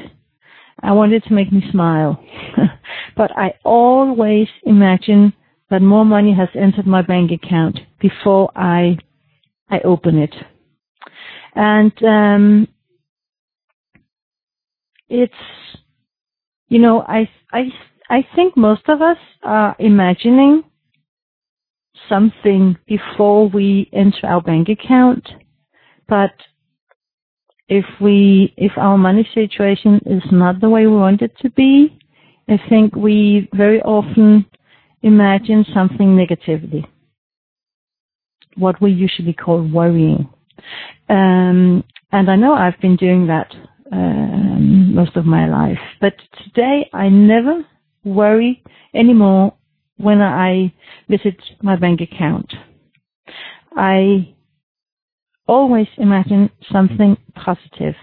I 0.81 0.91
want 0.91 1.13
it 1.13 1.23
to 1.25 1.33
make 1.33 1.51
me 1.51 1.63
smile. 1.71 2.23
but 3.17 3.31
I 3.37 3.53
always 3.63 4.47
imagine 4.63 5.33
that 5.69 5.81
more 5.81 6.05
money 6.05 6.33
has 6.33 6.49
entered 6.55 6.85
my 6.85 7.01
bank 7.01 7.31
account 7.31 7.79
before 7.99 8.51
I 8.55 8.97
I 9.69 9.79
open 9.79 10.19
it. 10.19 10.35
And 11.55 11.91
um, 12.03 12.67
it's 15.09 15.33
you 16.67 16.79
know 16.79 17.01
I 17.01 17.29
I 17.51 17.69
I 18.09 18.27
think 18.35 18.55
most 18.55 18.87
of 18.87 19.01
us 19.01 19.17
are 19.43 19.75
imagining 19.79 20.63
something 22.09 22.77
before 22.87 23.49
we 23.49 23.89
enter 23.93 24.27
our 24.27 24.41
bank 24.41 24.67
account, 24.69 25.27
but 26.07 26.31
if 27.67 27.85
we 27.99 28.53
if 28.57 28.71
our 28.77 28.97
money 28.97 29.27
situation 29.33 29.99
is 30.05 30.23
not 30.31 30.61
the 30.61 30.69
way 30.69 30.85
we 30.87 30.95
want 30.95 31.21
it 31.21 31.35
to 31.39 31.49
be, 31.51 31.97
I 32.47 32.59
think 32.69 32.95
we 32.95 33.49
very 33.53 33.81
often 33.81 34.45
imagine 35.01 35.65
something 35.73 36.15
negatively. 36.15 36.85
What 38.55 38.81
we 38.81 38.91
usually 38.91 39.33
call 39.33 39.61
worrying. 39.67 40.29
Um, 41.09 41.83
and 42.11 42.29
I 42.31 42.35
know 42.35 42.53
I've 42.53 42.79
been 42.81 42.95
doing 42.95 43.27
that 43.27 43.53
um, 43.91 44.93
most 44.95 45.15
of 45.15 45.25
my 45.25 45.47
life. 45.47 45.79
But 45.99 46.13
today 46.43 46.89
I 46.93 47.09
never 47.09 47.65
worry 48.03 48.63
anymore 48.93 49.53
when 49.97 50.21
I 50.21 50.73
visit 51.09 51.35
my 51.61 51.75
bank 51.75 52.01
account. 52.01 52.53
I 53.75 54.34
always 55.47 55.87
imagine 55.97 56.49
something 56.71 57.17
positive. 57.35 57.95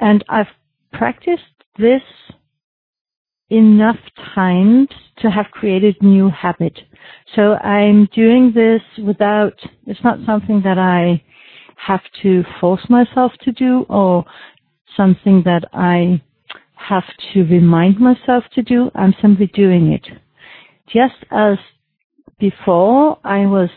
And 0.00 0.24
I've 0.28 0.46
practiced 0.92 1.42
this 1.78 2.02
enough 3.50 3.98
times 4.34 4.88
to 5.18 5.30
have 5.30 5.46
created 5.52 5.96
new 6.00 6.28
habit. 6.30 6.78
So 7.34 7.54
I'm 7.54 8.08
doing 8.14 8.52
this 8.54 8.82
without, 9.04 9.54
it's 9.86 10.02
not 10.02 10.18
something 10.26 10.62
that 10.64 10.78
I 10.78 11.22
have 11.76 12.02
to 12.22 12.42
force 12.60 12.84
myself 12.88 13.32
to 13.42 13.52
do 13.52 13.84
or 13.88 14.24
something 14.96 15.42
that 15.44 15.64
I 15.72 16.22
have 16.74 17.04
to 17.32 17.42
remind 17.44 17.98
myself 17.98 18.44
to 18.54 18.62
do. 18.62 18.90
I'm 18.94 19.14
simply 19.20 19.46
doing 19.46 19.92
it. 19.92 20.06
Just 20.86 21.24
as 21.30 21.58
before 22.38 23.18
I 23.24 23.46
was 23.46 23.70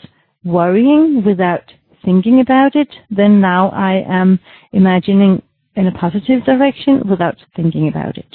worrying 0.43 1.23
without 1.25 1.63
thinking 2.07 2.39
about 2.39 2.73
it, 2.73 2.87
then 3.09 3.41
now 3.41 3.67
I 3.71 4.01
am 4.07 4.39
imagining 4.71 5.41
in 5.75 5.87
a 5.87 5.91
positive 5.91 6.41
direction 6.45 7.01
without 7.09 7.35
thinking 7.53 7.89
about 7.89 8.17
it. 8.17 8.33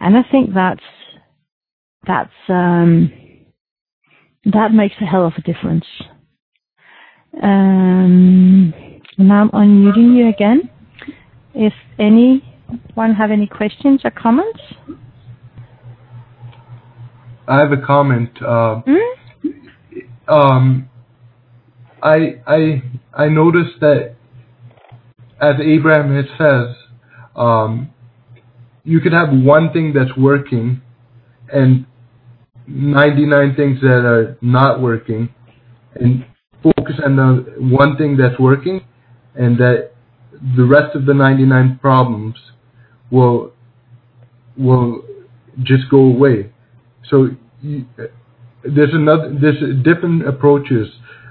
And 0.00 0.16
I 0.16 0.22
think 0.32 0.54
that's, 0.54 0.80
that's, 2.06 2.30
um, 2.48 3.12
that 4.46 4.72
makes 4.72 4.94
a 5.02 5.04
hell 5.04 5.26
of 5.26 5.34
a 5.36 5.42
difference. 5.42 5.84
Um, 7.42 8.72
now 9.18 9.42
I'm 9.42 9.50
unmuting 9.50 10.16
you 10.16 10.30
again. 10.30 10.70
If 11.54 11.74
anyone 11.98 13.14
have 13.14 13.30
any 13.30 13.46
questions 13.46 14.00
or 14.04 14.10
comments? 14.10 14.60
I 17.46 17.58
have 17.58 17.72
a 17.72 17.86
comment. 17.86 18.30
Uh, 18.42 18.80
Hmm? 18.86 19.52
um, 20.32 20.89
I 22.02 22.40
I 22.46 22.82
I 23.12 23.28
noticed 23.28 23.80
that, 23.80 24.14
as 25.40 25.54
Abraham 25.62 26.16
it 26.16 26.26
says, 26.38 26.76
um, 27.36 27.90
you 28.84 29.00
could 29.00 29.12
have 29.12 29.28
one 29.30 29.72
thing 29.72 29.92
that's 29.92 30.16
working, 30.16 30.82
and 31.52 31.86
99 32.66 33.54
things 33.56 33.80
that 33.80 34.04
are 34.04 34.36
not 34.40 34.80
working, 34.80 35.34
and 35.94 36.24
focus 36.62 36.96
on 37.04 37.16
the 37.16 37.54
one 37.58 37.96
thing 37.96 38.16
that's 38.16 38.38
working, 38.38 38.84
and 39.34 39.58
that 39.58 39.92
the 40.56 40.64
rest 40.64 40.94
of 40.94 41.06
the 41.06 41.14
99 41.14 41.78
problems 41.80 42.36
will 43.10 43.52
will 44.56 45.02
just 45.62 45.88
go 45.90 45.98
away. 45.98 46.52
So 47.08 47.28
you, 47.60 47.84
there's 48.64 48.94
another 48.94 49.36
there's 49.40 49.60
different 49.82 50.26
approaches. 50.26 50.88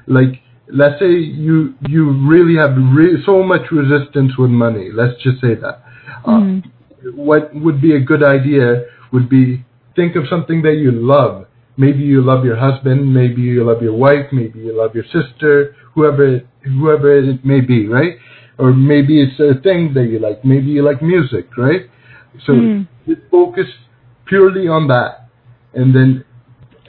Like 0.07 0.41
let's 0.71 0.99
say 0.99 1.11
you 1.11 1.73
you 1.87 2.11
really 2.27 2.55
have 2.57 2.75
re- 2.77 3.21
so 3.25 3.43
much 3.43 3.71
resistance 3.71 4.37
with 4.37 4.49
money. 4.49 4.89
Let's 4.91 5.21
just 5.21 5.41
say 5.41 5.55
that. 5.55 5.83
Mm. 6.25 6.65
Uh, 6.65 6.69
what 7.15 7.53
would 7.55 7.81
be 7.81 7.95
a 7.95 7.99
good 7.99 8.23
idea 8.23 8.85
would 9.11 9.29
be 9.29 9.63
think 9.95 10.15
of 10.15 10.27
something 10.29 10.61
that 10.63 10.75
you 10.75 10.91
love. 10.91 11.47
Maybe 11.77 11.99
you 12.03 12.21
love 12.21 12.43
your 12.43 12.57
husband, 12.57 13.13
maybe 13.13 13.41
you 13.41 13.63
love 13.63 13.81
your 13.81 13.93
wife, 13.95 14.27
maybe 14.33 14.59
you 14.59 14.77
love 14.77 14.93
your 14.93 15.05
sister, 15.05 15.75
whoever 15.95 16.35
it, 16.35 16.47
whoever 16.63 17.17
it 17.17 17.45
may 17.45 17.61
be, 17.61 17.87
right? 17.87 18.17
Or 18.57 18.73
maybe 18.73 19.21
it's 19.21 19.39
a 19.39 19.59
thing 19.61 19.93
that 19.93 20.07
you 20.07 20.19
like. 20.19 20.43
Maybe 20.43 20.67
you 20.67 20.83
like 20.83 21.01
music, 21.01 21.45
right? 21.57 21.83
So 22.45 22.53
Mm. 22.53 22.87
focus 23.31 23.67
purely 24.25 24.67
on 24.67 24.87
that, 24.89 25.29
and 25.73 25.95
then 25.95 26.25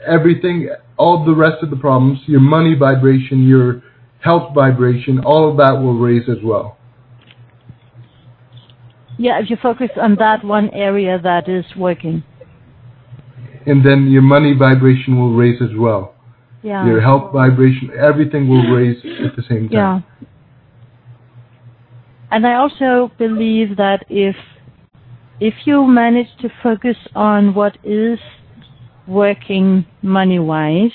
everything, 0.05 0.69
all 0.97 1.25
the 1.25 1.33
rest 1.33 1.63
of 1.63 1.69
the 1.69 1.75
problems, 1.75 2.19
your 2.25 2.39
money 2.39 2.75
vibration, 2.75 3.47
your 3.47 3.81
health 4.19 4.53
vibration, 4.53 5.19
all 5.19 5.49
of 5.49 5.57
that 5.57 5.71
will 5.71 5.97
raise 5.97 6.29
as 6.29 6.37
well. 6.43 6.77
Yeah, 9.17 9.39
if 9.39 9.49
you 9.49 9.57
focus 9.61 9.89
on 9.97 10.15
that 10.15 10.43
one 10.43 10.69
area 10.71 11.19
that 11.21 11.47
is 11.47 11.65
working. 11.77 12.23
And 13.65 13.85
then 13.85 14.09
your 14.11 14.23
money 14.23 14.53
vibration 14.57 15.19
will 15.19 15.33
raise 15.33 15.61
as 15.61 15.75
well. 15.77 16.15
Yeah. 16.63 16.85
Your 16.85 17.01
health 17.01 17.31
vibration, 17.31 17.91
everything 17.99 18.47
will 18.47 18.67
raise 18.71 18.97
at 18.97 19.35
the 19.35 19.43
same 19.47 19.69
time. 19.69 19.71
Yeah. 19.71 20.27
And 22.31 22.47
I 22.47 22.55
also 22.55 23.11
believe 23.17 23.77
that 23.77 24.05
if 24.09 24.35
if 25.39 25.53
you 25.65 25.85
manage 25.85 26.27
to 26.39 26.49
focus 26.61 26.95
on 27.15 27.53
what 27.55 27.77
is 27.83 28.19
working 29.07 29.85
money 30.01 30.39
wise, 30.39 30.91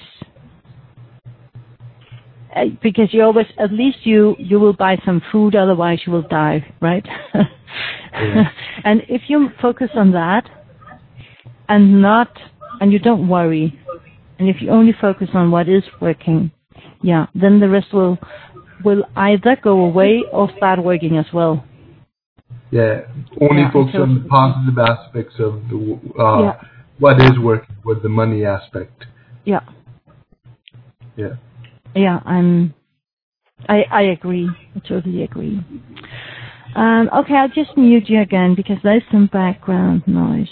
because 2.83 3.12
you 3.12 3.23
always 3.23 3.47
at 3.59 3.73
least 3.73 3.99
you 4.05 4.35
you 4.38 4.59
will 4.59 4.73
buy 4.73 4.97
some 5.05 5.21
food, 5.31 5.55
otherwise 5.55 6.01
you 6.07 6.12
will 6.12 6.23
die, 6.23 6.66
right? 6.81 7.07
and 8.85 9.03
if 9.09 9.23
you 9.29 9.49
focus 9.61 9.90
on 9.95 10.12
that 10.12 10.49
and 11.69 12.01
not 12.01 12.29
and 12.81 12.92
you 12.92 12.99
don't 12.99 13.29
worry, 13.29 13.79
and 14.38 14.49
if 14.49 14.57
you 14.61 14.71
only 14.71 14.95
focus 15.01 15.29
on 15.35 15.51
what 15.51 15.69
is 15.69 15.83
working, 16.01 16.51
yeah, 17.03 17.27
then 17.35 17.61
the 17.61 17.69
rest 17.69 17.92
will 17.92 18.19
will 18.85 19.05
either 19.16 19.57
go 19.62 19.85
away 19.85 20.23
or 20.33 20.51
start 20.57 20.83
working 20.83 21.19
as 21.19 21.27
well. 21.33 21.64
Yeah, 22.71 23.03
only 23.40 23.64
focus 23.73 23.95
on 23.97 24.23
the 24.23 24.29
positive 24.29 24.79
aspects 24.79 25.35
of 25.38 25.62
the 25.69 26.01
uh, 26.19 26.53
what 26.99 27.21
is 27.21 27.38
working 27.38 27.76
with 27.87 28.03
the 28.03 28.09
money 28.09 28.44
aspect. 28.44 29.07
Yeah, 29.44 29.61
Yeah. 31.16 31.37
yeah, 31.94 32.20
I'm. 32.27 32.75
I 33.68 33.85
I 33.90 34.03
agree. 34.03 34.49
I 34.75 34.79
totally 34.81 35.22
agree. 35.22 35.61
Um, 36.75 37.09
okay, 37.20 37.35
I'll 37.35 37.49
just 37.49 37.77
mute 37.77 38.09
you 38.09 38.20
again 38.20 38.55
because 38.55 38.77
there's 38.83 39.03
some 39.11 39.29
background 39.33 40.03
noise. 40.07 40.51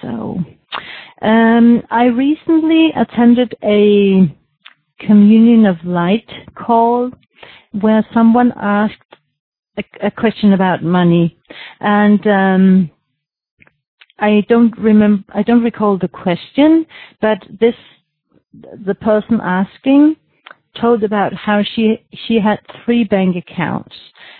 So, 0.00 0.38
um, 1.22 1.82
I 1.90 2.04
recently 2.04 2.90
attended 2.96 3.54
a 3.64 4.36
Communion 5.00 5.66
of 5.66 5.76
Light 5.84 6.28
call 6.54 7.10
where 7.80 8.06
someone 8.14 8.52
asked 8.56 8.94
a, 9.78 9.84
a 10.06 10.10
question 10.10 10.52
about 10.52 10.82
money, 10.84 11.36
and 11.80 12.24
um, 12.26 12.90
I 14.22 14.44
don't 14.48 14.76
remember. 14.78 15.24
I 15.34 15.42
don't 15.42 15.64
recall 15.64 15.98
the 15.98 16.08
question, 16.08 16.86
but 17.20 17.38
this 17.60 17.74
the 18.86 18.94
person 18.94 19.40
asking 19.42 20.14
told 20.80 21.02
about 21.02 21.34
how 21.34 21.62
she 21.74 22.06
she 22.26 22.38
had 22.38 22.60
three 22.84 23.02
bank 23.02 23.34
accounts, 23.34 23.94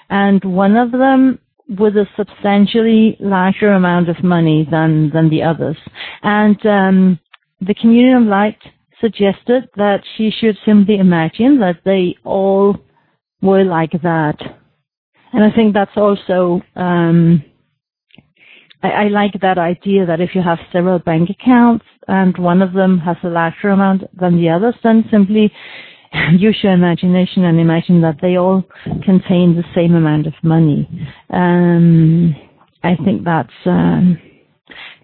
and 0.08 0.42
one 0.44 0.76
of 0.76 0.92
them 0.92 1.40
with 1.68 1.96
a 1.96 2.06
substantially 2.16 3.16
larger 3.18 3.72
amount 3.72 4.08
of 4.08 4.22
money 4.22 4.68
than 4.70 5.10
than 5.10 5.28
the 5.28 5.42
others, 5.42 5.76
and 6.22 6.64
um, 6.64 7.18
the 7.60 7.74
Communion 7.74 8.22
of 8.22 8.28
Light 8.28 8.58
suggested 9.00 9.68
that 9.74 10.00
she 10.16 10.30
should 10.30 10.56
simply 10.64 10.98
imagine 10.98 11.58
that 11.58 11.80
they 11.84 12.16
all 12.22 12.76
were 13.40 13.64
like 13.64 14.00
that, 14.02 14.38
and 15.32 15.42
I 15.42 15.50
think 15.50 15.74
that's 15.74 15.96
also. 15.96 16.62
Um, 16.76 17.42
I, 18.82 18.88
I 18.88 19.08
like 19.08 19.32
that 19.40 19.58
idea 19.58 20.06
that 20.06 20.20
if 20.20 20.34
you 20.34 20.42
have 20.42 20.58
several 20.72 20.98
bank 20.98 21.30
accounts 21.30 21.84
and 22.08 22.36
one 22.38 22.62
of 22.62 22.72
them 22.72 22.98
has 22.98 23.16
a 23.22 23.28
larger 23.28 23.70
amount 23.70 24.02
than 24.18 24.36
the 24.36 24.50
others, 24.50 24.74
then 24.82 25.04
simply 25.10 25.52
use 26.36 26.58
your 26.62 26.72
imagination 26.72 27.44
and 27.44 27.60
imagine 27.60 28.00
that 28.02 28.18
they 28.20 28.36
all 28.36 28.64
contain 29.04 29.56
the 29.56 29.64
same 29.74 29.94
amount 29.94 30.26
of 30.26 30.34
money. 30.42 30.88
Um, 31.30 32.34
I 32.82 32.96
think 33.04 33.24
that's 33.24 33.52
um, 33.66 34.18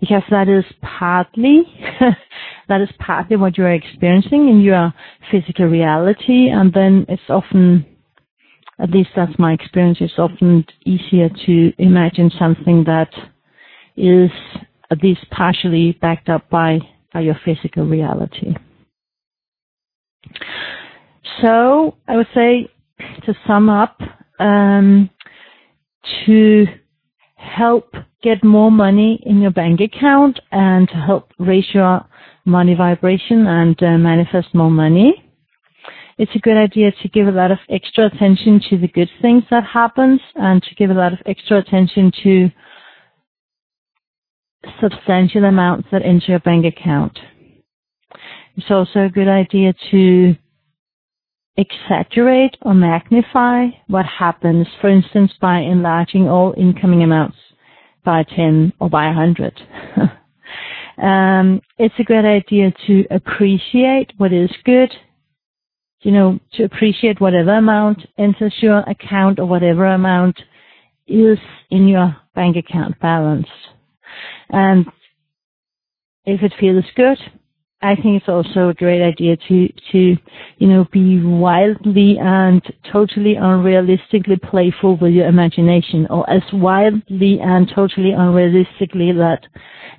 because 0.01 0.23
that 0.31 0.49
is 0.49 0.65
partly 0.83 1.63
that 2.69 2.81
is 2.81 2.89
partly 2.99 3.37
what 3.37 3.57
you're 3.57 3.73
experiencing 3.73 4.49
in 4.49 4.61
your 4.61 4.93
physical 5.31 5.67
reality, 5.67 6.49
and 6.49 6.73
then 6.73 7.07
it's 7.09 7.23
often 7.29 7.87
at 8.81 8.91
least 8.91 9.11
that's 9.17 9.39
my 9.39 9.53
experience. 9.53 9.99
It's 10.01 10.19
often 10.19 10.65
easier 10.85 11.29
to 11.47 11.73
imagine 11.79 12.31
something 12.39 12.85
that 12.85 13.11
is 13.99 14.31
at 14.91 15.03
least 15.03 15.21
partially 15.31 15.93
backed 16.01 16.29
up 16.29 16.49
by, 16.51 16.79
your 17.21 17.37
physical 17.45 17.85
reality. 17.85 18.55
So 21.43 21.97
I 22.07 22.15
would 22.17 22.29
say 22.33 22.69
to 23.27 23.35
sum 23.45 23.69
up, 23.69 23.99
um, 24.39 25.11
to 26.27 26.67
help 27.35 27.93
get 28.23 28.43
more 28.45 28.71
money 28.71 29.23
in 29.27 29.41
your 29.41 29.51
bank 29.51 29.81
account 29.81 30.39
and 30.51 30.89
to 30.89 30.95
help 30.95 31.33
raise 31.39 31.67
your 31.73 32.05
money 32.45 32.75
vibration 32.75 33.47
and 33.47 33.81
uh, 33.83 33.99
manifest 33.99 34.55
more 34.55 34.71
money. 34.71 35.25
It's 36.19 36.35
a 36.35 36.41
good 36.41 36.57
idea 36.57 36.91
to 37.03 37.09
give 37.09 37.29
a 37.29 37.33
lot 37.33 37.53
of 37.53 37.59
extra 37.71 38.07
attention 38.07 38.61
to 38.71 38.79
the 38.79 38.89
good 38.89 39.11
things 39.23 39.45
that 39.51 39.65
happens 39.65 40.21
and 40.35 40.61
to 40.63 40.75
give 40.75 40.91
a 40.91 40.95
lot 40.95 41.13
of 41.13 41.21
extra 41.27 41.59
attention 41.59 42.11
to 42.25 42.51
substantial 44.81 45.45
amounts 45.45 45.89
that 45.93 46.03
enter 46.03 46.33
your 46.33 46.41
bank 46.41 46.65
account. 46.67 47.19
It's 48.57 48.71
also 48.71 49.05
a 49.07 49.09
good 49.09 49.29
idea 49.29 49.73
to 49.91 50.35
exaggerate 51.57 52.57
or 52.63 52.75
magnify 52.75 53.67
what 53.89 54.07
happens, 54.07 54.67
for 54.81 54.89
instance, 54.89 55.33
by 55.41 55.59
enlarging 55.59 56.29
all 56.29 56.55
incoming 56.57 57.03
amounts 57.03 57.37
by 58.05 58.25
10 58.37 58.73
or 58.81 58.89
by 58.89 59.07
100. 59.07 59.61
um, 61.03 61.61
it's 61.79 61.95
a 61.99 62.05
good 62.05 62.25
idea 62.25 62.73
to 62.87 63.05
appreciate 63.11 64.13
what 64.19 64.33
is 64.33 64.51
good, 64.65 64.91
you 66.03 66.13
know, 66.13 66.39
to 66.55 66.65
appreciate 66.65 67.21
whatever 67.21 67.57
amount 67.57 67.99
enters 68.19 68.55
your 68.61 68.79
account 68.81 69.39
or 69.39 69.47
whatever 69.47 69.87
amount 69.87 70.41
is 71.07 71.39
in 71.71 71.89
your 71.89 72.17
bank 72.35 72.57
account 72.57 72.99
balance. 73.01 73.49
And 74.51 74.87
if 76.25 76.43
it 76.43 76.53
feels 76.59 76.85
good, 76.95 77.19
I 77.81 77.95
think 77.95 78.21
it's 78.21 78.29
also 78.29 78.71
a 78.71 78.75
great 78.75 79.03
idea 79.03 79.37
to, 79.37 79.69
to, 79.93 80.17
you 80.59 80.67
know, 80.67 80.85
be 80.91 81.23
wildly 81.23 82.19
and 82.21 82.61
totally 82.93 83.35
unrealistically 83.37 84.43
playful 84.43 84.97
with 84.97 85.13
your 85.13 85.29
imagination 85.29 86.07
or 86.11 86.29
as 86.29 86.43
wildly 86.53 87.39
and 87.41 87.71
totally 87.73 88.11
unrealistically 88.11 89.17
that, 89.17 89.47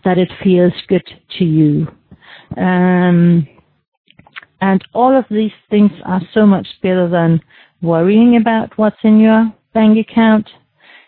that 0.03 0.17
it 0.17 0.29
feels 0.43 0.73
good 0.89 1.07
to 1.37 1.45
you. 1.45 1.87
Um, 2.57 3.47
and 4.59 4.83
all 4.93 5.17
of 5.17 5.23
these 5.29 5.51
things 5.69 5.91
are 6.05 6.21
so 6.33 6.45
much 6.45 6.67
better 6.83 7.07
than 7.07 7.39
worrying 7.81 8.35
about 8.35 8.77
what's 8.77 8.97
in 9.03 9.19
your 9.19 9.53
bank 9.73 9.97
account. 9.97 10.49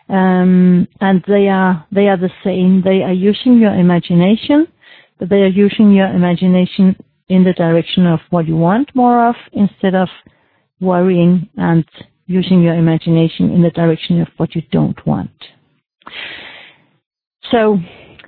Um, 0.08 0.88
and 1.00 1.24
they 1.26 1.48
are, 1.48 1.86
they 1.92 2.08
are 2.08 2.16
the 2.16 2.30
same. 2.44 2.82
They 2.82 3.02
are 3.02 3.12
using 3.12 3.58
your 3.58 3.74
imagination 3.74 4.66
but 5.22 5.28
they 5.28 5.42
are 5.42 5.46
using 5.46 5.92
your 5.92 6.08
imagination 6.08 6.96
in 7.28 7.44
the 7.44 7.52
direction 7.52 8.06
of 8.06 8.18
what 8.30 8.48
you 8.48 8.56
want 8.56 8.92
more 8.92 9.28
of 9.28 9.36
instead 9.52 9.94
of 9.94 10.08
worrying 10.80 11.48
and 11.56 11.84
using 12.26 12.60
your 12.60 12.74
imagination 12.74 13.52
in 13.52 13.62
the 13.62 13.70
direction 13.70 14.20
of 14.20 14.26
what 14.38 14.56
you 14.56 14.62
don't 14.72 15.06
want. 15.06 15.30
So 17.52 17.78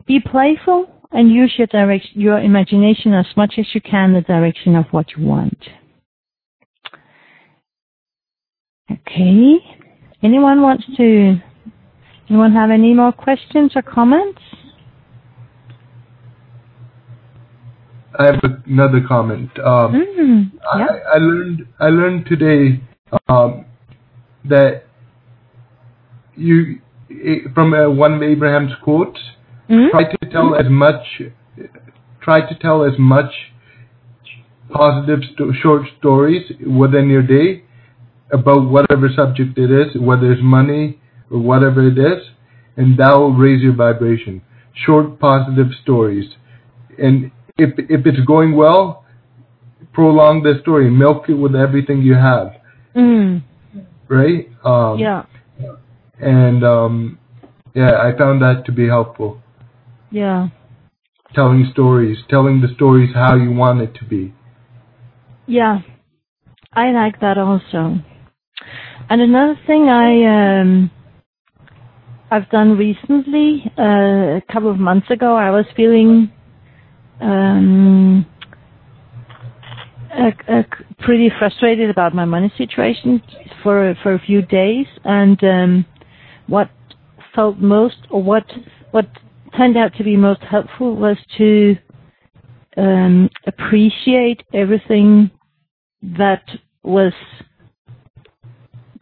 be 0.06 0.20
playful 0.20 0.87
and 1.10 1.32
use 1.32 1.52
your 1.58 1.66
direction, 1.66 2.12
your 2.14 2.38
imagination 2.38 3.12
as 3.12 3.26
much 3.37 3.54
as 3.58 3.66
you 3.74 3.80
can 3.80 4.10
in 4.10 4.14
the 4.14 4.20
direction 4.20 4.76
of 4.76 4.84
what 4.92 5.06
you 5.16 5.26
want. 5.26 5.58
Okay. 8.88 9.56
Anyone 10.22 10.62
wants 10.62 10.84
to 10.96 11.40
Anyone 12.28 12.52
have 12.52 12.70
any 12.70 12.94
more 12.94 13.12
questions 13.12 13.72
or 13.76 13.82
comments? 13.82 14.40
I 18.18 18.26
have 18.26 18.40
another 18.66 19.00
comment. 19.06 19.50
Um, 19.58 19.92
Mm, 19.94 20.52
yeah. 20.78 20.87
I, 21.12 21.16
I 21.16 21.18
learned 21.18 21.66
I 21.80 21.88
learned 21.88 22.26
today 22.26 22.80
um, 23.28 23.64
that 24.44 24.84
you 26.37 26.80
from 27.54 27.74
uh, 27.74 27.90
one 27.90 28.14
of 28.14 28.22
Abraham's 28.22 28.72
quotes. 28.82 29.18
Mm? 29.68 29.90
Try 29.90 30.04
to 30.04 30.30
tell 30.30 30.54
as 30.54 30.66
much. 30.70 31.22
Try 32.22 32.40
to 32.48 32.54
tell 32.58 32.84
as 32.84 32.92
much 32.98 33.32
positive 34.72 35.20
sto- 35.34 35.52
short 35.52 35.82
stories 35.98 36.50
within 36.66 37.08
your 37.10 37.22
day 37.22 37.64
about 38.32 38.68
whatever 38.70 39.08
subject 39.14 39.58
it 39.58 39.70
is, 39.70 40.00
whether 40.00 40.32
it's 40.32 40.42
money 40.42 40.98
or 41.35 41.40
whatever 41.40 41.87
it 41.87 41.99
is, 41.99 42.29
and 42.77 42.97
that 42.99 43.12
will 43.12 43.35
raise 43.35 43.61
your 43.61 43.75
vibration. 43.75 44.40
Short 44.87 45.18
positive 45.18 45.68
stories, 45.83 46.31
and 46.97 47.33
if 47.59 47.70
if 47.79 48.07
it's 48.07 48.25
going 48.27 48.57
well, 48.57 49.05
prolong 49.92 50.42
the 50.44 50.61
story, 50.62 50.90
milk 50.90 51.29
it 51.29 51.35
with 51.35 51.55
everything 51.55 52.03
you 52.03 52.14
have, 52.14 52.55
Mm, 52.94 53.42
right? 54.09 54.49
Um, 54.64 54.99
yeah. 54.99 55.25
And 56.20 56.64
um, 56.64 57.18
yeah, 57.75 57.99
I 58.01 58.16
found 58.16 58.40
that 58.42 58.64
to 58.66 58.73
be 58.73 58.87
helpful. 58.87 59.42
Yeah. 60.11 60.49
Telling 61.35 61.68
stories, 61.73 62.18
telling 62.31 62.61
the 62.61 62.73
stories 62.77 63.11
how 63.14 63.35
you 63.35 63.51
want 63.51 63.81
it 63.81 63.94
to 63.97 64.05
be. 64.05 64.33
Yeah. 65.47 65.81
I 66.73 66.92
like 66.92 67.20
that 67.20 67.37
also. 67.38 67.99
And 69.11 69.20
another 69.20 69.59
thing 69.66 69.88
I 69.88 70.61
um 70.61 70.90
I've 72.35 72.51
done 72.51 72.77
recently, 72.77 73.62
uh, 73.79 74.38
a 74.38 74.42
couple 74.53 74.68
of 74.68 74.77
months 74.79 75.09
ago, 75.09 75.37
I 75.37 75.51
was 75.51 75.66
feeling 75.77 76.33
um 77.20 78.27
uh, 80.12 80.31
uh, 80.53 80.62
pretty 80.99 81.31
frustrated 81.38 81.90
about 81.90 82.12
my 82.12 82.25
money 82.25 82.53
situation 82.59 83.23
for 83.62 83.94
for 84.03 84.14
a 84.14 84.18
few 84.18 84.42
days, 84.42 84.87
and 85.05 85.38
um, 85.44 85.87
what 86.49 86.70
felt 87.37 87.59
most, 87.59 87.99
or 88.11 88.20
what 88.20 88.44
what 88.90 89.07
turned 89.57 89.77
out 89.77 89.94
to 89.99 90.03
be 90.03 90.16
most 90.16 90.40
helpful, 90.42 90.97
was 90.97 91.16
to 91.38 91.77
um, 92.77 93.31
appreciate 93.47 94.42
everything 94.53 95.31
that 96.03 96.42
was 96.83 97.12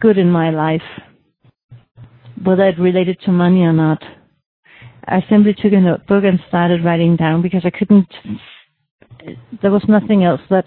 good 0.00 0.18
in 0.18 0.30
my 0.30 0.50
life, 0.50 0.82
whether 2.44 2.68
it 2.68 2.78
related 2.78 3.18
to 3.24 3.32
money 3.32 3.62
or 3.62 3.72
not. 3.72 4.02
I 5.06 5.24
simply 5.28 5.54
took 5.54 5.72
a 5.72 5.80
notebook 5.80 6.24
and 6.24 6.38
started 6.48 6.84
writing 6.84 7.16
down 7.16 7.42
because 7.42 7.62
I 7.64 7.70
couldn't. 7.70 8.08
There 9.60 9.70
was 9.70 9.84
nothing 9.88 10.24
else 10.24 10.40
that 10.50 10.66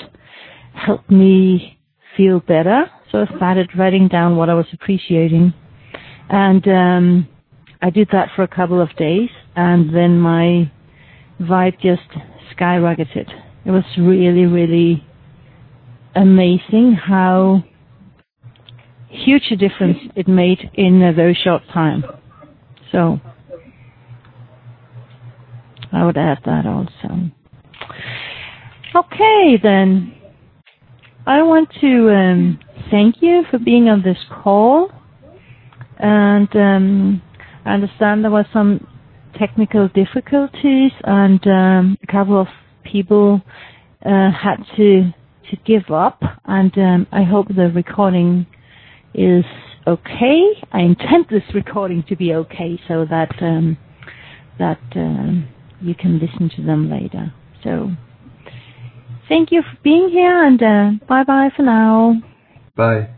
helped 0.73 1.09
me 1.09 1.77
feel 2.17 2.39
better. 2.41 2.85
So 3.11 3.19
I 3.19 3.35
started 3.37 3.69
writing 3.77 4.07
down 4.07 4.35
what 4.35 4.49
I 4.49 4.53
was 4.53 4.65
appreciating, 4.73 5.53
and 6.29 6.67
um, 6.67 7.27
I 7.81 7.89
did 7.89 8.09
that 8.11 8.29
for 8.35 8.43
a 8.43 8.47
couple 8.47 8.81
of 8.81 8.93
days, 8.97 9.29
and 9.55 9.95
then 9.95 10.19
my 10.19 10.69
vibe 11.39 11.79
just 11.81 12.01
skyrocketed. 12.57 13.29
It 13.65 13.71
was 13.71 13.83
really, 13.97 14.45
really 14.45 15.05
amazing 16.15 16.93
how 16.93 17.63
huge 19.15 19.43
a 19.51 19.55
difference 19.55 19.97
it 20.15 20.27
made 20.27 20.59
in 20.73 21.01
a 21.01 21.13
very 21.13 21.37
short 21.43 21.61
time. 21.73 22.03
So 22.91 23.19
I 25.91 26.05
would 26.05 26.17
add 26.17 26.39
that 26.45 26.65
also. 26.65 27.31
Okay, 28.95 29.57
then. 29.61 30.13
I 31.27 31.41
want 31.41 31.69
to 31.81 32.09
um, 32.11 32.59
thank 32.91 33.15
you 33.21 33.43
for 33.49 33.57
being 33.57 33.89
on 33.89 34.03
this 34.03 34.17
call. 34.43 34.91
And 35.97 36.53
um, 36.55 37.21
I 37.65 37.73
understand 37.73 38.23
there 38.23 38.31
were 38.31 38.47
some 38.53 38.85
technical 39.37 39.87
difficulties, 39.89 40.91
and 41.03 41.45
um, 41.47 41.97
a 42.03 42.11
couple 42.11 42.39
of 42.39 42.47
people 42.83 43.41
uh, 44.05 44.31
had 44.31 44.57
to 44.77 45.11
to 45.49 45.57
give 45.65 45.89
up. 45.91 46.21
And 46.45 46.71
I 47.11 47.23
hope 47.23 47.47
the 47.47 47.71
recording 47.73 48.45
is 49.17 49.45
okay. 49.87 50.53
I 50.71 50.81
intend 50.81 51.27
this 51.29 51.43
recording 51.53 52.03
to 52.09 52.15
be 52.15 52.33
okay, 52.33 52.79
so 52.87 53.05
that 53.09 53.31
um, 53.41 53.77
that 54.59 54.79
um, 54.95 55.47
you 55.81 55.95
can 55.95 56.19
listen 56.19 56.49
to 56.55 56.61
them 56.63 56.89
later. 56.89 57.33
So. 57.63 57.91
Thank 59.27 59.51
you 59.51 59.63
for 59.63 59.77
being 59.83 60.09
here 60.09 60.43
and 60.43 60.61
uh, 60.61 61.05
bye 61.07 61.23
bye 61.23 61.49
for 61.55 61.63
now. 61.63 62.21
Bye. 62.75 63.09